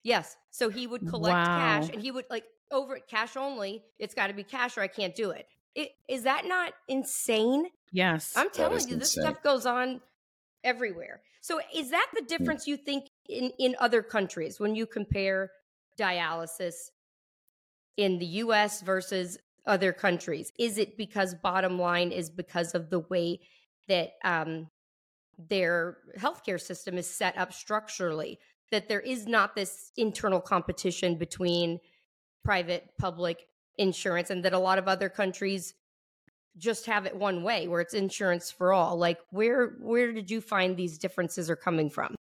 [0.03, 0.35] Yes.
[0.51, 3.83] So he would collect cash and he would like over it cash only.
[3.97, 5.47] It's got to be cash or I can't do it.
[5.75, 5.91] it.
[6.07, 7.67] Is that not insane?
[7.91, 8.33] Yes.
[8.35, 10.01] I'm telling is you, this stuff goes on
[10.63, 11.21] everywhere.
[11.41, 15.51] So is that the difference you think in in other countries when you compare
[15.97, 16.91] dialysis
[17.97, 20.51] in the US versus other countries?
[20.57, 23.39] Is it because bottom line is because of the way
[23.87, 24.69] that um
[25.47, 28.39] their healthcare system is set up structurally
[28.71, 31.79] that there is not this internal competition between
[32.43, 33.47] private public
[33.77, 35.73] insurance and that a lot of other countries
[36.57, 38.97] just have it one way where it's insurance for all.
[38.97, 42.15] Like where where did you find these differences are coming from?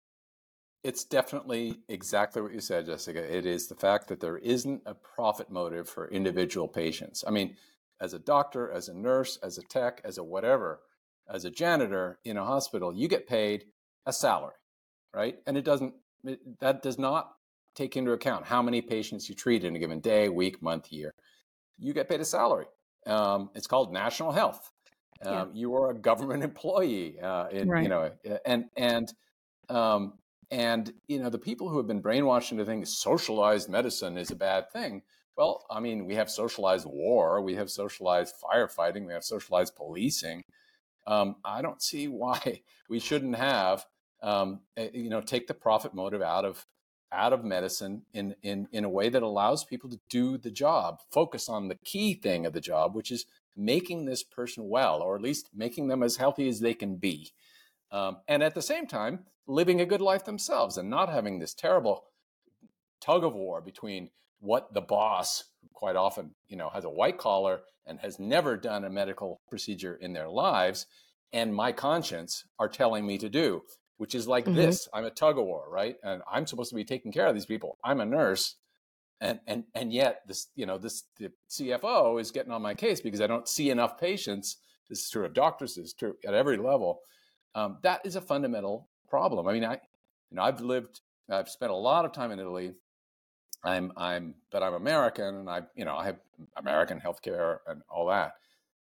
[0.84, 3.36] It's definitely exactly what you said jessica.
[3.36, 7.24] It is the fact that there isn't a profit motive for individual patients.
[7.26, 7.56] I mean
[8.00, 10.80] as a doctor as a nurse as a tech as a whatever
[11.32, 13.64] as a janitor in a hospital you get paid
[14.04, 14.52] a salary
[15.16, 15.38] right?
[15.46, 15.94] And it doesn't
[16.60, 17.32] that does not
[17.74, 21.12] take into account how many patients you treat in a given day week month year.
[21.78, 22.66] You get paid a salary.
[23.06, 24.70] Um, it's called national health.
[25.24, 25.46] Um, Yeah.
[25.54, 28.10] you are a government employee uh, in, you know
[28.44, 29.12] and and
[29.68, 30.14] um,
[30.50, 34.36] and you know the people who have been brainwashed into thinking socialized medicine is a
[34.36, 35.02] bad thing.
[35.36, 40.42] Well i mean we have socialized war we have socialized firefighting we have socialized policing.
[41.06, 43.84] Um, i don't see why we shouldn't have
[44.26, 46.66] um, eh, you know take the profit motive out of
[47.12, 50.98] out of medicine in, in in a way that allows people to do the job
[51.10, 53.24] focus on the key thing of the job which is
[53.56, 57.32] making this person well or at least making them as healthy as they can be.
[57.90, 61.54] Um, and at the same time living a good life themselves and not having this
[61.54, 62.04] terrible
[63.00, 64.10] tug of war between
[64.40, 68.84] what the boss quite often you know has a white collar and has never done
[68.84, 70.86] a medical procedure in their lives
[71.32, 73.62] and my conscience are telling me to do
[73.98, 74.54] which is like Mhm.
[74.56, 75.96] this i'm a tug of war right?
[76.02, 77.78] And i'm supposed to be taking care of these people.
[77.84, 78.56] I'm a nurse.
[79.20, 83.00] And and and yet this you know this the cfo is getting on my case
[83.00, 84.58] because i don't see enough patients.
[84.88, 85.74] This is true of doctors.
[85.76, 87.00] This is true at every level.
[87.54, 89.48] Um, that is a fundamental problem.
[89.48, 89.74] I mean i
[90.30, 92.74] you know i've lived i've spent a lot of time in italy.
[93.64, 96.18] I'm i'm but i'm american and i you know i have
[96.56, 98.34] american healthcare and all that.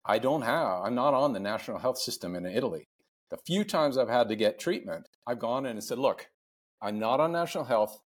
[0.04, 2.87] I don't have i'm not on the national health system in italy
[3.30, 6.26] the few times i've had to get treatment i've gone in and said look
[6.82, 8.00] i'm not on national health.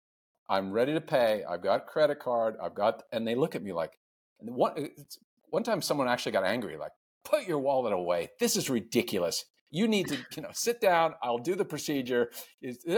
[0.52, 1.44] I'm ready to pay.
[1.48, 2.56] I've got credit card.
[2.60, 3.92] I've got and they look at me like
[4.40, 5.20] one it's-
[5.52, 6.92] one time someone actually got angry like
[7.24, 8.30] put your wallet away.
[8.40, 9.46] This is ridiculous.
[9.70, 11.14] You need to you know sit down.
[11.22, 12.32] I'll do the procedure.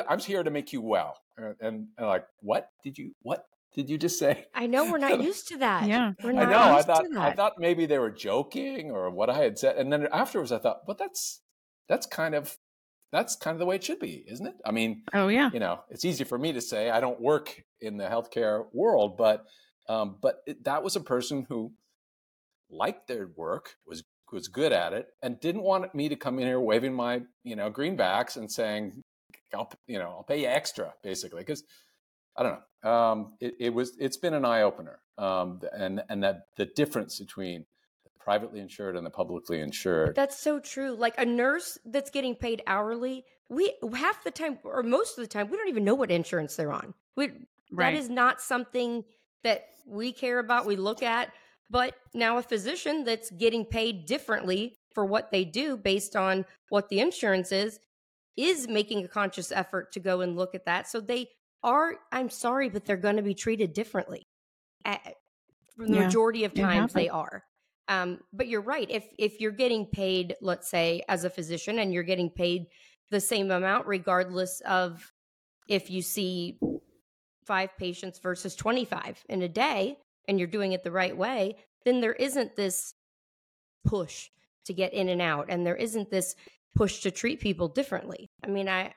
[0.07, 1.17] I'm here to make you well.
[1.37, 3.43] And, and, and like what did you what
[3.75, 4.45] did you just say?
[4.55, 5.87] I know we're not used to that.
[5.89, 6.13] Yeah.
[6.23, 6.77] we're I not know.
[6.77, 10.07] I thought I thought maybe they were joking or what I had said, and then
[10.13, 11.40] afterwards I thought, but that's
[11.91, 12.57] that's kind of
[13.11, 14.55] that's kind of the way it should be, isn't it?
[14.65, 15.49] I mean, Oh yeah.
[15.53, 19.17] you know, it's easy for me to say I don't work in the healthcare world,
[19.17, 19.45] but
[19.89, 21.73] um, but it, that was a person who
[22.69, 26.47] liked their work, was was good at it, and didn't want me to come in
[26.47, 29.03] here waving my you know greenbacks and saying,
[29.53, 31.65] I'll you know I'll pay you extra, basically, because
[32.37, 32.89] I don't know.
[32.89, 37.19] Um, it, it was it's been an eye opener, um, and and that the difference
[37.19, 37.65] between
[38.23, 40.15] privately insured and the publicly insured.
[40.15, 40.91] That's so true.
[40.93, 45.27] Like a nurse that's getting paid hourly, we half the time or most of the
[45.27, 46.93] time we don't even know what insurance they're on.
[47.15, 47.31] We
[47.73, 47.93] Right.
[47.93, 49.03] that is not something
[49.43, 50.65] that we care about.
[50.65, 51.31] We look at,
[51.69, 56.89] But now a physician that's getting paid differently for what they do based on what
[56.89, 57.79] the insurance is
[58.35, 60.87] is making a conscious effort to go and look at that.
[60.89, 61.29] So they
[61.63, 64.27] are, I'm sorry, but they're going to be treated differently.
[64.83, 65.15] At,
[65.77, 67.43] the Yeah, majority of times they are.
[67.91, 68.89] Um, but you're right.
[68.89, 72.67] If if you're getting paid, let's say as a physician, and you're getting paid
[73.09, 75.11] the same amount, regardless of
[75.67, 76.57] if you see
[77.45, 81.99] five patients versus 25 in a day, and you're doing it the right way, then
[81.99, 82.93] there isn't this
[83.85, 84.29] push
[84.67, 86.33] to get in and out, and there isn't this
[86.77, 88.29] push to treat people differently.
[88.41, 88.93] I mean, I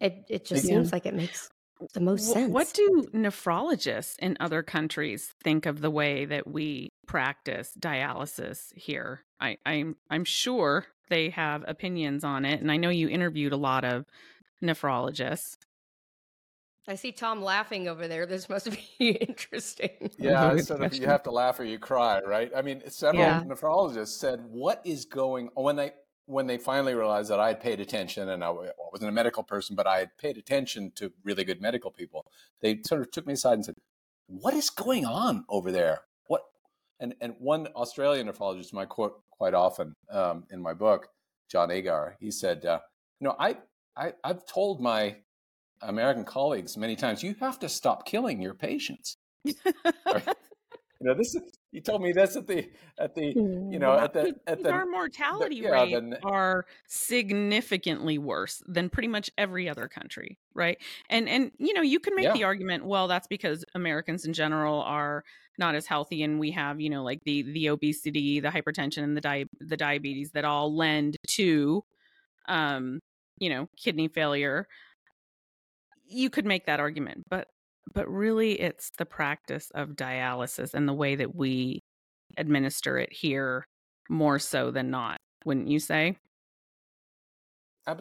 [0.00, 0.70] it it just Yeah.
[0.74, 1.48] seems like it makes
[1.92, 2.50] the most Wh- sense.
[2.50, 9.24] What do nephrologists in other countries think of the way that we practice dialysis here?
[9.40, 13.56] I, I'm I'm sure they have opinions on it, and I know you interviewed a
[13.56, 14.04] lot of
[14.62, 15.56] nephrologists.
[16.88, 18.26] I see Tom laughing over there.
[18.26, 20.10] This must be interesting.
[20.16, 22.50] Yeah, Good sort of you have to laugh or you cry, right?
[22.54, 23.42] I mean, several Yeah.
[23.44, 25.92] nephrologists said, "What is going?" When they
[26.30, 29.74] when they finally realized that I had paid attention, and I wasn't a medical person,
[29.74, 32.26] but I had paid attention to really good medical people,
[32.60, 33.74] they sort of took me aside and said,
[34.26, 36.02] "What is going on over there?
[36.28, 36.42] What?"
[37.00, 41.08] And and one Australian nephrologist, I quote quite often um, in my book,
[41.50, 42.78] John Agar, he said, uh,
[43.18, 43.56] "You know, I,
[43.96, 45.16] I I've told my
[45.82, 49.16] American colleagues many times, you have to stop killing your patients."
[50.06, 50.36] Right?
[51.00, 51.42] You know, this is
[51.72, 53.36] you told me this at the at the
[53.70, 58.90] you know at the at the our mortality yeah, rates the- are significantly worse than
[58.90, 60.78] pretty much every other country, right?
[61.08, 62.32] And and you know you can make Yeah.
[62.32, 65.24] the argument, well, that's because Americans in general are
[65.58, 69.16] not as healthy, and we have you know like the the obesity, the hypertension, and
[69.16, 71.82] the di- the diabetes that all lend to,
[72.48, 73.00] um,
[73.38, 74.66] you know, kidney failure.
[76.04, 77.48] You could make that argument, but
[77.94, 81.80] but really it's the practice of dialysis and the way that we
[82.36, 83.64] administer it here
[84.08, 86.16] more so than not wouldn't you say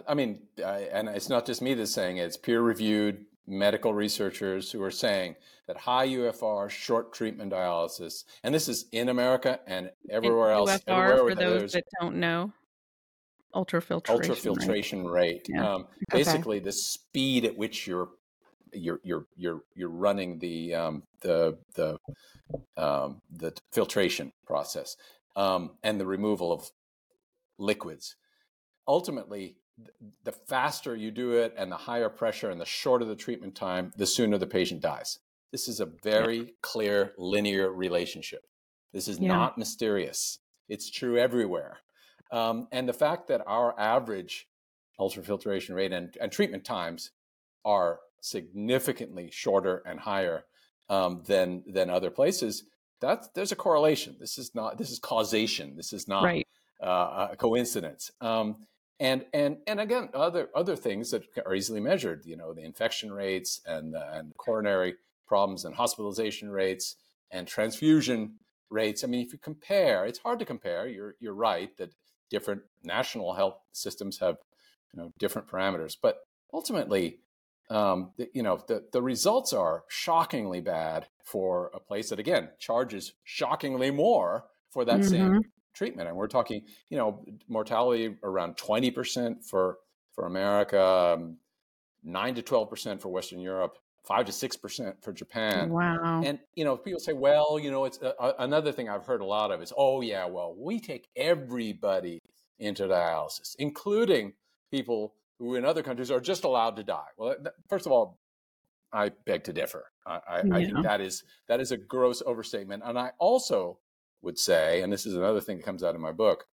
[0.07, 3.93] I mean, I, and it's not just me that's saying it, it's peer reviewed medical
[3.93, 5.35] researchers who are saying
[5.67, 10.69] that high UFR, short treatment dialysis, and this is in America and everywhere And else.
[10.69, 12.53] UFR, everywhere for those that don't know
[13.55, 15.47] ultrafiltration ultrafiltration rate.
[15.49, 15.73] Yeah.
[15.73, 16.23] Um, Okay.
[16.23, 18.09] basically, the speed at which you're
[18.73, 21.97] you're you're you're you're running the um, the the
[22.77, 24.95] um, the filtration process
[25.35, 26.69] um, and the removal of
[27.57, 28.15] liquids.
[28.87, 29.57] Ultimately,
[30.23, 33.91] the faster you do it, and the higher pressure, and the shorter the treatment time,
[33.95, 35.19] the sooner the patient dies.
[35.51, 38.41] This is a very clear linear relationship.
[38.93, 39.29] This is Yeah.
[39.29, 40.39] not mysterious.
[40.67, 41.79] It's true everywhere.
[42.31, 44.47] Um, and the fact that our average
[44.99, 47.11] ultrafiltration rate and, and treatment times
[47.65, 50.43] are significantly shorter and higher
[50.89, 52.63] um, than than other places,
[52.99, 54.15] that's there's a correlation.
[54.19, 55.75] This is not this is causation.
[55.75, 56.47] This is not right
[56.81, 58.11] uh, a coincidence.
[58.21, 58.57] Um,
[58.99, 62.25] and and and again, other other things that are easily measured.
[62.25, 64.95] You know, the infection rates and uh, and coronary
[65.27, 66.95] problems and hospitalization rates
[67.31, 68.35] and transfusion
[68.69, 69.03] rates.
[69.03, 70.87] I mean, if you compare, it's hard to compare.
[70.87, 71.91] You're you're right that
[72.29, 74.37] different national health systems have
[74.93, 76.19] you know different parameters, but
[76.53, 77.19] ultimately.
[77.69, 82.49] Um, the, you know the, the results are shockingly bad for a place that again
[82.57, 85.41] charges shockingly more for that same
[85.73, 86.07] treatment.
[86.07, 89.77] And we're talking you know mortality around 20% for
[90.13, 91.37] for america um,
[92.03, 95.69] 9 to 12% for western europe 5 to 6% for japan.
[95.69, 96.21] Wow.
[96.25, 99.21] And you know people say well you know it's uh, uh, another thing i've heard
[99.21, 102.19] a lot of is oh yeah well we take everybody
[102.57, 104.33] into dialysis including
[104.71, 107.35] people who in other countries are just allowed to die well
[107.69, 108.19] first of all
[108.93, 112.83] i beg to differ i, I, I think that is that is a gross overstatement
[112.85, 113.79] and i also
[114.21, 116.45] would say and this is another thing that comes out in my book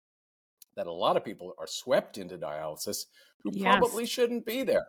[0.76, 3.06] that a lot of people are swept into dialysis
[3.44, 3.64] who Yes.
[3.80, 4.88] probably shouldn't be there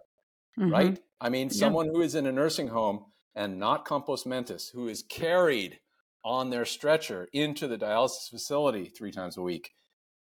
[0.59, 0.71] Mhm.
[0.73, 0.99] right?
[1.21, 1.59] I mean, Yeah.
[1.59, 5.81] someone who is in a nursing home and not compos mentis, who is carried
[6.25, 9.75] on their stretcher into the dialysis facility three times a week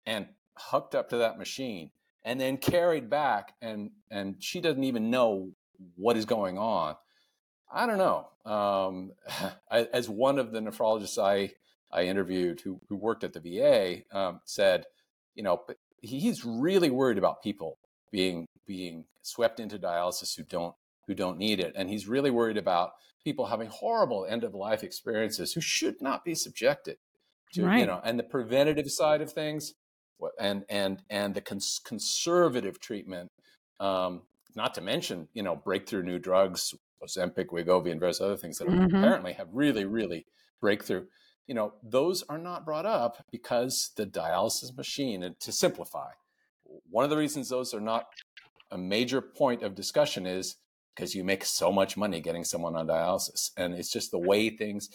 [0.06, 1.92] and hooked up to that machine
[2.24, 5.52] and then carried back and and she doesn't even know
[5.96, 6.96] what is going on.
[7.74, 8.28] I don't know.
[8.52, 9.12] Um,
[9.72, 11.54] I- as one of the nephrologists I
[11.92, 14.86] I interviewed who who worked at the VA um, said,
[15.36, 17.78] you know, but he's really worried about people
[18.12, 20.76] being being swept into dialysis who don't
[21.08, 22.92] who don't need it and he's really worried about
[23.24, 26.98] people having horrible end of life experiences who should not be subjected
[27.54, 29.74] to you know and the preventative side of things
[30.40, 33.30] and and and the cons- conservative treatment
[33.80, 34.22] um,
[34.56, 38.68] not to mention you know breakthrough new drugs Ozempic, Wegovy, and various other things that
[38.68, 38.94] Mhm.
[38.94, 40.26] apparently have really really
[40.60, 41.06] breakthrough
[41.48, 46.10] you know, those are not brought up because the dialysis machine, and to simplify,
[46.90, 48.06] one of the reasons those are not
[48.72, 50.56] a major point of discussion is
[50.96, 53.52] because you make so much money getting someone on dialysis.
[53.58, 54.90] And it's just the way things,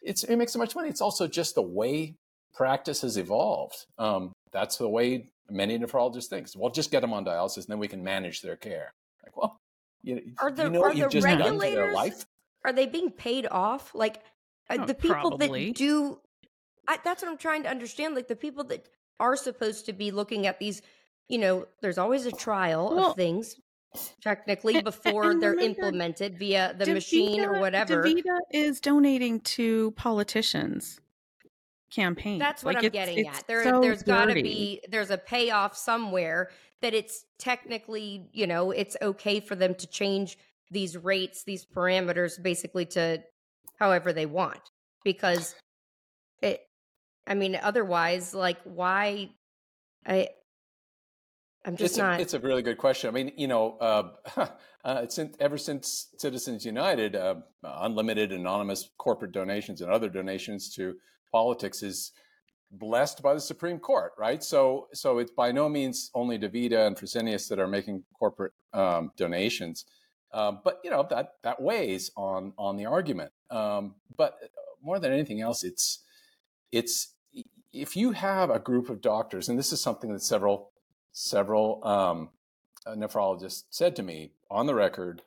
[0.00, 0.88] it's, it makes so much money.
[0.88, 2.16] It's also just the way
[2.52, 3.86] practice has evolved.
[3.98, 6.48] Um, that's the way many nephrologists think.
[6.56, 8.92] Well, just get them on dialysis and then we can manage their care.
[9.24, 9.60] Like, well,
[10.02, 12.26] you, are the, you know what you've just done to their life?
[12.64, 13.94] Are they being paid off?
[13.94, 14.22] Like
[14.70, 15.68] uh, oh, the people probably.
[15.68, 16.20] that do,
[16.88, 18.14] I, that's what I'm trying to understand.
[18.14, 18.88] Like the people that
[19.20, 20.82] are supposed to be looking at these,
[21.28, 23.56] you know, there's always a trial well, of things
[24.22, 28.02] technically before and, and they're implemented via the DaVita, machine or whatever.
[28.02, 30.98] DaVita is donating to politicians
[31.92, 32.38] campaign.
[32.38, 33.46] That's what like I'm it's, getting it's at.
[33.46, 38.70] There, so there's got to be there's a payoff somewhere that it's technically, you know,
[38.70, 40.38] it's okay for them to change
[40.70, 43.22] these rates, these parameters, basically to
[43.78, 44.60] however they want,
[45.04, 45.54] because
[46.40, 46.60] it.
[47.24, 49.30] I mean, otherwise, like, why?
[50.06, 50.28] I.
[51.64, 52.18] I'm just it's not.
[52.18, 53.08] A, it's a really good question.
[53.08, 54.48] I mean, you know, uh,
[54.84, 60.96] uh, since ever since Citizens United, uh, unlimited anonymous corporate donations and other donations to
[61.32, 62.12] politics is
[62.70, 64.42] blessed by the Supreme Court, right?
[64.42, 69.12] So, so it's by no means only DaVita and Fresenius that are making corporate um,
[69.16, 69.84] donations,
[70.32, 73.32] um, but you know that that weighs on on the argument.
[73.50, 74.38] Um, but
[74.82, 76.02] more than anything else, it's
[76.70, 77.14] it's
[77.72, 80.72] if you have a group of doctors, and this is something that several
[81.12, 82.30] several um,
[82.86, 85.22] uh, nephrologists said to me on the record.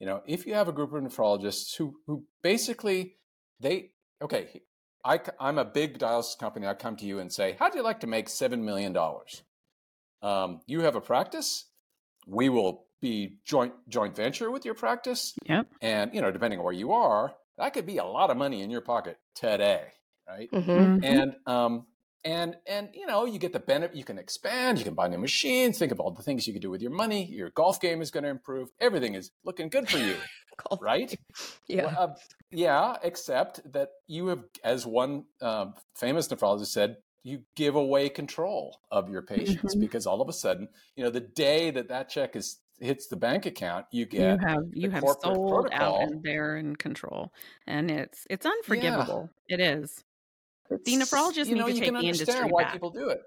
[0.00, 3.16] You know, if you have a group of nephrologists who who basically
[3.60, 4.62] they okay
[5.08, 6.66] I, am a big dialysis company.
[6.66, 8.96] I come to you and say, How'd you like to make $7 million?
[10.22, 11.64] Um, you have a practice.
[12.26, 15.34] We will be joint joint venture with your practice.
[15.46, 15.66] Yep.
[15.80, 18.60] And, you know, depending on where you are, that could be a lot of money
[18.60, 19.84] in your pocket today.
[20.28, 20.50] Right.
[20.50, 20.70] Mm-hmm.
[20.70, 21.04] mm-hmm.
[21.04, 21.86] And, um,
[22.24, 25.18] and, and, you know, you get the benefit, you can expand, you can buy new
[25.18, 27.24] machines, think of all the things you can do with your money.
[27.26, 28.68] Your golf game is going to improve.
[28.80, 30.16] Everything is looking good for you.
[30.80, 31.16] right?
[31.68, 31.86] Yeah.
[31.86, 32.14] Well, uh,
[32.50, 38.80] yeah, except that you have, as one uh, famous nephrologist said, you give away control
[38.90, 39.80] of your patients mm-hmm.
[39.80, 43.16] because all of a sudden, you know, the day that that check is hits the
[43.16, 46.02] bank account, you get you have you have sold protocol.
[46.02, 47.32] out and they're in control,
[47.66, 49.30] and it's it's unforgivable.
[49.48, 49.56] Yeah.
[49.56, 50.04] It is.
[50.70, 52.72] It's, the nephrologists you know, need to take the industry why back.
[52.72, 53.22] people do it.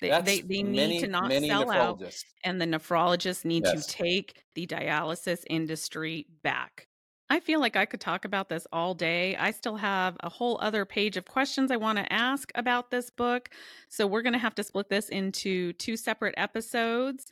[0.00, 2.02] They, they, they need many, to not sell out,
[2.44, 3.86] and the nephrologists need yes.
[3.86, 6.86] to take the dialysis industry back.
[7.28, 9.34] I feel like I could talk about this all day.
[9.36, 13.10] I still have a whole other page of questions I want to ask about this
[13.10, 13.48] book.
[13.88, 17.26] So we're going to have to split this into two separate episodes.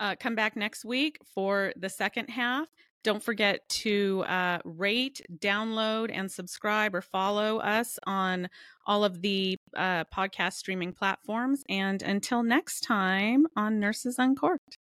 [0.00, 2.68] Uh, come back next week for the second half.
[3.04, 8.48] Don't forget to uh, rate, download, and subscribe or follow us on
[8.86, 11.62] all of the uh, podcast streaming platforms.
[11.68, 14.78] And until next time on Nurses Uncorked.